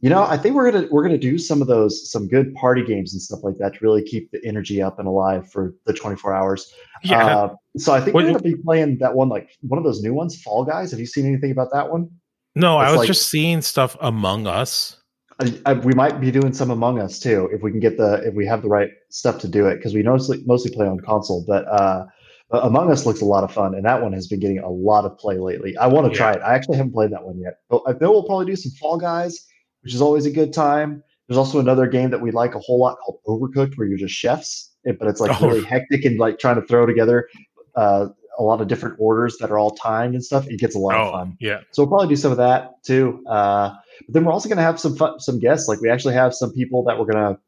you 0.00 0.08
know, 0.10 0.22
I 0.22 0.36
think 0.38 0.56
we're 0.56 0.72
gonna 0.72 0.88
we're 0.90 1.02
gonna 1.04 1.18
do 1.18 1.36
some 1.38 1.60
of 1.60 1.68
those 1.68 2.10
some 2.10 2.26
good 2.26 2.54
party 2.54 2.82
games 2.84 3.12
and 3.12 3.20
stuff 3.22 3.40
like 3.44 3.58
that 3.58 3.74
to 3.74 3.78
really 3.82 4.02
keep 4.02 4.30
the 4.32 4.44
energy 4.44 4.80
up 4.82 4.98
and 4.98 5.06
alive 5.06 5.48
for 5.52 5.74
the 5.84 5.92
24 5.92 6.34
hours. 6.34 6.72
Yeah, 7.04 7.36
Uh, 7.36 7.54
so 7.76 7.92
I 7.92 8.00
think 8.00 8.14
What- 8.14 8.24
we're 8.24 8.30
gonna 8.32 8.42
be 8.42 8.56
playing 8.56 8.98
that 8.98 9.14
one 9.14 9.28
like 9.28 9.50
one 9.60 9.76
of 9.78 9.84
those 9.84 10.02
new 10.02 10.14
ones, 10.14 10.40
Fall 10.42 10.64
Guys. 10.64 10.90
Have 10.90 10.98
you 11.00 11.06
seen 11.06 11.26
anything 11.26 11.50
about 11.52 11.70
that 11.72 11.92
one? 11.92 12.08
No, 12.54 12.76
I 12.78 12.90
was 12.90 12.98
like- 12.98 13.06
just 13.06 13.28
seeing 13.28 13.62
stuff 13.62 13.96
Among 14.00 14.46
Us. 14.46 14.96
I, 15.42 15.58
I, 15.64 15.72
we 15.72 15.94
might 15.94 16.20
be 16.20 16.30
doing 16.30 16.52
some 16.52 16.70
Among 16.70 16.98
Us 17.00 17.18
too 17.18 17.48
if 17.50 17.62
we 17.62 17.70
can 17.70 17.80
get 17.80 17.96
the 17.96 18.22
if 18.26 18.34
we 18.34 18.46
have 18.46 18.60
the 18.62 18.68
right 18.68 18.90
stuff 19.08 19.38
to 19.40 19.48
do 19.48 19.66
it 19.66 19.76
because 19.76 19.94
we 19.94 20.02
mostly 20.02 20.42
mostly 20.46 20.70
play 20.70 20.86
on 20.86 21.00
console. 21.00 21.44
But 21.46 21.66
uh, 21.68 22.04
Among 22.50 22.90
Us 22.92 23.06
looks 23.06 23.20
a 23.22 23.24
lot 23.24 23.42
of 23.44 23.50
fun, 23.52 23.74
and 23.74 23.84
that 23.86 24.02
one 24.02 24.12
has 24.12 24.26
been 24.26 24.40
getting 24.40 24.58
a 24.58 24.68
lot 24.68 25.04
of 25.06 25.16
play 25.16 25.38
lately. 25.38 25.74
I 25.78 25.86
want 25.86 26.12
to 26.12 26.16
try 26.16 26.32
it. 26.32 26.42
I 26.42 26.54
actually 26.54 26.76
haven't 26.76 26.92
played 26.92 27.10
that 27.12 27.24
one 27.24 27.38
yet. 27.38 27.54
But 27.70 27.82
I 27.86 27.92
know 27.92 28.10
we'll 28.10 28.24
probably 28.24 28.46
do 28.46 28.56
some 28.56 28.72
Fall 28.72 28.98
Guys, 28.98 29.46
which 29.82 29.94
is 29.94 30.02
always 30.02 30.26
a 30.26 30.30
good 30.30 30.52
time. 30.52 31.02
There's 31.28 31.38
also 31.38 31.58
another 31.60 31.86
game 31.86 32.10
that 32.10 32.20
we 32.20 32.32
like 32.32 32.54
a 32.54 32.58
whole 32.58 32.78
lot 32.80 32.98
called 32.98 33.20
Overcooked, 33.26 33.78
where 33.78 33.86
you're 33.86 33.96
just 33.96 34.14
chefs, 34.14 34.74
but 34.84 35.06
it's 35.08 35.20
like 35.20 35.40
Oh. 35.40 35.46
really 35.46 35.64
hectic 35.64 36.04
and 36.04 36.18
like 36.18 36.38
trying 36.40 36.60
to 36.60 36.66
throw 36.66 36.84
together 36.84 37.28
uh, 37.76 38.08
a 38.38 38.42
lot 38.42 38.60
of 38.60 38.68
different 38.68 38.96
orders 38.98 39.36
that 39.40 39.50
are 39.50 39.58
all 39.58 39.70
timed 39.72 40.14
and 40.14 40.24
stuff. 40.24 40.46
It 40.48 40.58
gets 40.60 40.74
a 40.74 40.78
lot 40.78 40.94
of 40.94 41.08
Oh, 41.08 41.12
fun. 41.12 41.36
yeah. 41.40 41.60
So 41.72 41.82
we'll 41.82 41.88
probably 41.88 42.08
do 42.08 42.16
some 42.16 42.30
of 42.32 42.38
that 42.38 42.82
too. 42.84 43.22
Uh, 43.28 43.70
but 44.06 44.14
then 44.14 44.24
we're 44.24 44.32
also 44.32 44.48
going 44.48 44.56
to 44.58 44.62
have 44.62 44.80
some 44.80 44.96
fun, 44.96 45.20
some 45.20 45.38
guests. 45.38 45.68
Like 45.68 45.80
we 45.80 45.90
actually 45.90 46.14
have 46.14 46.34
some 46.34 46.52
people 46.52 46.84
that 46.84 46.98
we're 46.98 47.06
gonna 47.06 47.38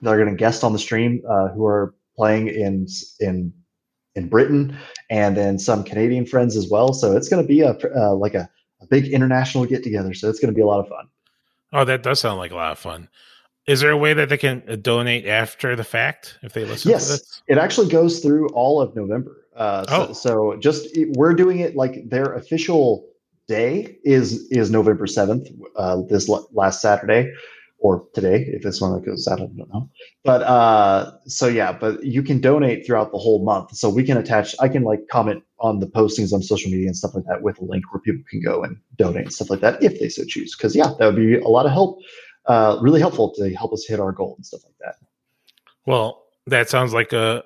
that 0.00 0.10
are 0.14 0.18
gonna 0.18 0.36
guest 0.36 0.64
on 0.64 0.72
the 0.72 0.78
stream 0.78 1.22
uh, 1.28 1.48
who 1.48 1.66
are 1.66 1.94
playing 2.16 2.48
in 2.48 2.86
in 3.20 3.52
in 4.14 4.28
Britain, 4.28 4.76
and 5.10 5.36
then 5.36 5.58
some 5.58 5.82
Canadian 5.84 6.26
friends 6.26 6.56
as 6.56 6.68
well. 6.70 6.92
So 6.92 7.16
it's 7.16 7.28
going 7.28 7.42
to 7.42 7.48
be 7.48 7.60
a 7.62 7.70
uh, 7.96 8.14
like 8.14 8.34
a, 8.34 8.48
a 8.82 8.86
big 8.86 9.06
international 9.06 9.64
get 9.64 9.82
together. 9.82 10.12
So 10.14 10.28
it's 10.28 10.38
going 10.38 10.52
to 10.52 10.56
be 10.56 10.60
a 10.60 10.66
lot 10.66 10.80
of 10.80 10.88
fun. 10.88 11.08
Oh, 11.72 11.84
that 11.86 12.02
does 12.02 12.20
sound 12.20 12.38
like 12.38 12.50
a 12.52 12.54
lot 12.56 12.72
of 12.72 12.78
fun. 12.78 13.08
Is 13.66 13.80
there 13.80 13.90
a 13.90 13.96
way 13.96 14.12
that 14.12 14.28
they 14.28 14.36
can 14.36 14.62
uh, 14.68 14.76
donate 14.76 15.26
after 15.26 15.76
the 15.76 15.84
fact 15.84 16.36
if 16.42 16.52
they 16.52 16.64
listen 16.66 16.90
Yes. 16.90 17.06
to 17.06 17.12
this? 17.12 17.42
It 17.48 17.56
actually 17.58 17.88
goes 17.88 18.18
through 18.20 18.48
all 18.48 18.80
of 18.82 18.94
November. 18.96 19.41
Uh, 19.56 19.84
so, 19.86 20.06
Oh. 20.08 20.12
so 20.12 20.56
just 20.58 20.88
we're 21.16 21.34
doing 21.34 21.58
it 21.60 21.76
like 21.76 22.08
their 22.08 22.32
official 22.34 23.06
day 23.48 23.98
is 24.04 24.46
is 24.50 24.70
November 24.70 25.06
seventh, 25.06 25.48
uh, 25.76 26.00
this 26.08 26.28
l- 26.28 26.48
last 26.52 26.80
Saturday, 26.80 27.30
or 27.78 28.06
today 28.14 28.44
if 28.48 28.62
this 28.62 28.80
one 28.80 28.98
goes 29.02 29.28
out. 29.28 29.40
I 29.40 29.46
don't 29.46 29.56
know. 29.72 29.90
But 30.24 30.42
uh, 30.42 31.12
so 31.26 31.48
yeah, 31.48 31.72
but 31.72 32.02
you 32.04 32.22
can 32.22 32.40
donate 32.40 32.86
throughout 32.86 33.12
the 33.12 33.18
whole 33.18 33.44
month. 33.44 33.74
So 33.76 33.90
we 33.90 34.04
can 34.04 34.16
attach. 34.16 34.54
I 34.60 34.68
can 34.68 34.84
like 34.84 35.00
comment 35.10 35.42
on 35.58 35.80
the 35.80 35.86
postings 35.86 36.32
on 36.32 36.42
social 36.42 36.70
media 36.70 36.86
and 36.86 36.96
stuff 36.96 37.14
like 37.14 37.24
that 37.28 37.42
with 37.42 37.60
a 37.60 37.64
link 37.64 37.84
where 37.92 38.00
people 38.00 38.22
can 38.30 38.40
go 38.42 38.62
and 38.64 38.76
donate 38.96 39.24
and 39.24 39.32
stuff 39.32 39.50
like 39.50 39.60
that 39.60 39.82
if 39.82 40.00
they 40.00 40.08
so 40.08 40.24
choose. 40.24 40.56
Because 40.56 40.74
yeah, 40.74 40.92
that 40.98 41.06
would 41.06 41.16
be 41.16 41.36
a 41.36 41.48
lot 41.48 41.66
of 41.66 41.72
help. 41.72 41.98
Uh, 42.46 42.78
really 42.80 43.00
helpful 43.00 43.32
to 43.34 43.54
help 43.54 43.72
us 43.72 43.84
hit 43.86 44.00
our 44.00 44.12
goal 44.12 44.34
and 44.36 44.46
stuff 44.46 44.62
like 44.64 44.74
that. 44.80 44.96
Well, 45.86 46.22
that 46.46 46.68
sounds 46.70 46.92
like 46.94 47.12
a 47.12 47.44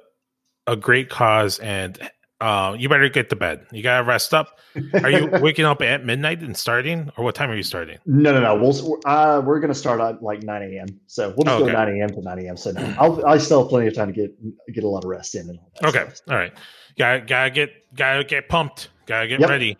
a 0.66 0.76
great 0.76 1.08
cause, 1.08 1.58
and 1.58 1.98
uh, 2.40 2.76
you 2.78 2.88
better 2.88 3.08
get 3.08 3.30
to 3.30 3.36
bed. 3.36 3.66
You 3.72 3.82
gotta 3.82 4.04
rest 4.04 4.34
up. 4.34 4.58
Are 5.02 5.10
you 5.10 5.26
waking 5.40 5.64
up 5.64 5.80
at 5.82 6.04
midnight 6.04 6.40
and 6.42 6.56
starting, 6.56 7.10
or 7.16 7.24
what 7.24 7.34
time 7.34 7.50
are 7.50 7.56
you 7.56 7.62
starting? 7.62 7.98
No, 8.06 8.32
no, 8.32 8.40
no. 8.40 8.56
We'll 8.62 9.00
uh, 9.04 9.40
we're 9.44 9.60
gonna 9.60 9.74
start 9.74 10.00
at 10.00 10.22
like 10.22 10.42
9 10.42 10.62
a.m. 10.62 11.00
So 11.06 11.34
we'll 11.36 11.44
just 11.44 11.60
Okay. 11.60 11.66
go 11.72 11.72
9 11.72 12.00
a.m. 12.00 12.10
to 12.10 12.20
9 12.22 12.38
a.m. 12.46 12.56
So 12.56 12.72
no, 12.72 12.94
I'll 12.98 13.24
I 13.26 13.38
still 13.38 13.62
have 13.62 13.68
plenty 13.70 13.86
of 13.86 13.94
time 13.94 14.08
to 14.08 14.12
get 14.12 14.74
get 14.74 14.84
a 14.84 14.88
lot 14.88 15.04
of 15.04 15.10
rest 15.10 15.34
in 15.34 15.48
and 15.48 15.58
all 15.58 15.70
that. 15.80 15.88
Okay, 15.88 16.10
stuff. 16.14 16.20
all 16.28 16.36
right. 16.36 16.52
Gotta 16.98 17.20
gotta 17.20 17.50
get 17.50 17.70
gotta 17.94 18.24
get 18.24 18.48
pumped. 18.48 18.88
Gotta 19.06 19.28
get 19.28 19.40
Yep. 19.40 19.48
ready. 19.50 19.76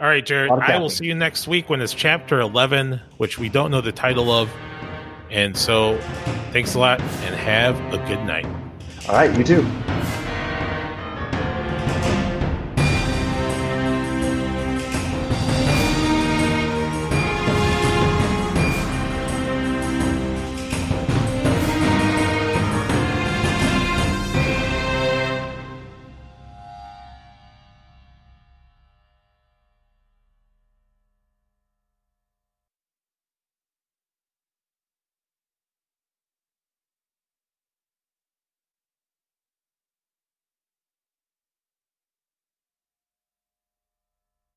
All 0.00 0.06
right, 0.06 0.24
Jarrett. 0.24 0.50
I 0.50 0.78
will 0.78 0.88
see 0.88 1.04
you 1.06 1.14
next 1.14 1.46
week 1.46 1.68
when 1.68 1.80
it's 1.82 1.92
chapter 1.92 2.40
eleven, 2.40 3.00
which 3.18 3.38
we 3.38 3.48
don't 3.48 3.70
know 3.70 3.80
the 3.80 3.92
title 3.92 4.30
of. 4.30 4.50
And 5.30 5.56
so, 5.56 5.96
thanks 6.52 6.74
a 6.74 6.78
lot, 6.78 7.00
and 7.00 7.34
have 7.34 7.78
a 7.92 7.98
good 8.08 8.24
night. 8.24 8.46
All 9.08 9.14
right, 9.14 9.36
you 9.36 9.44
too. 9.44 9.62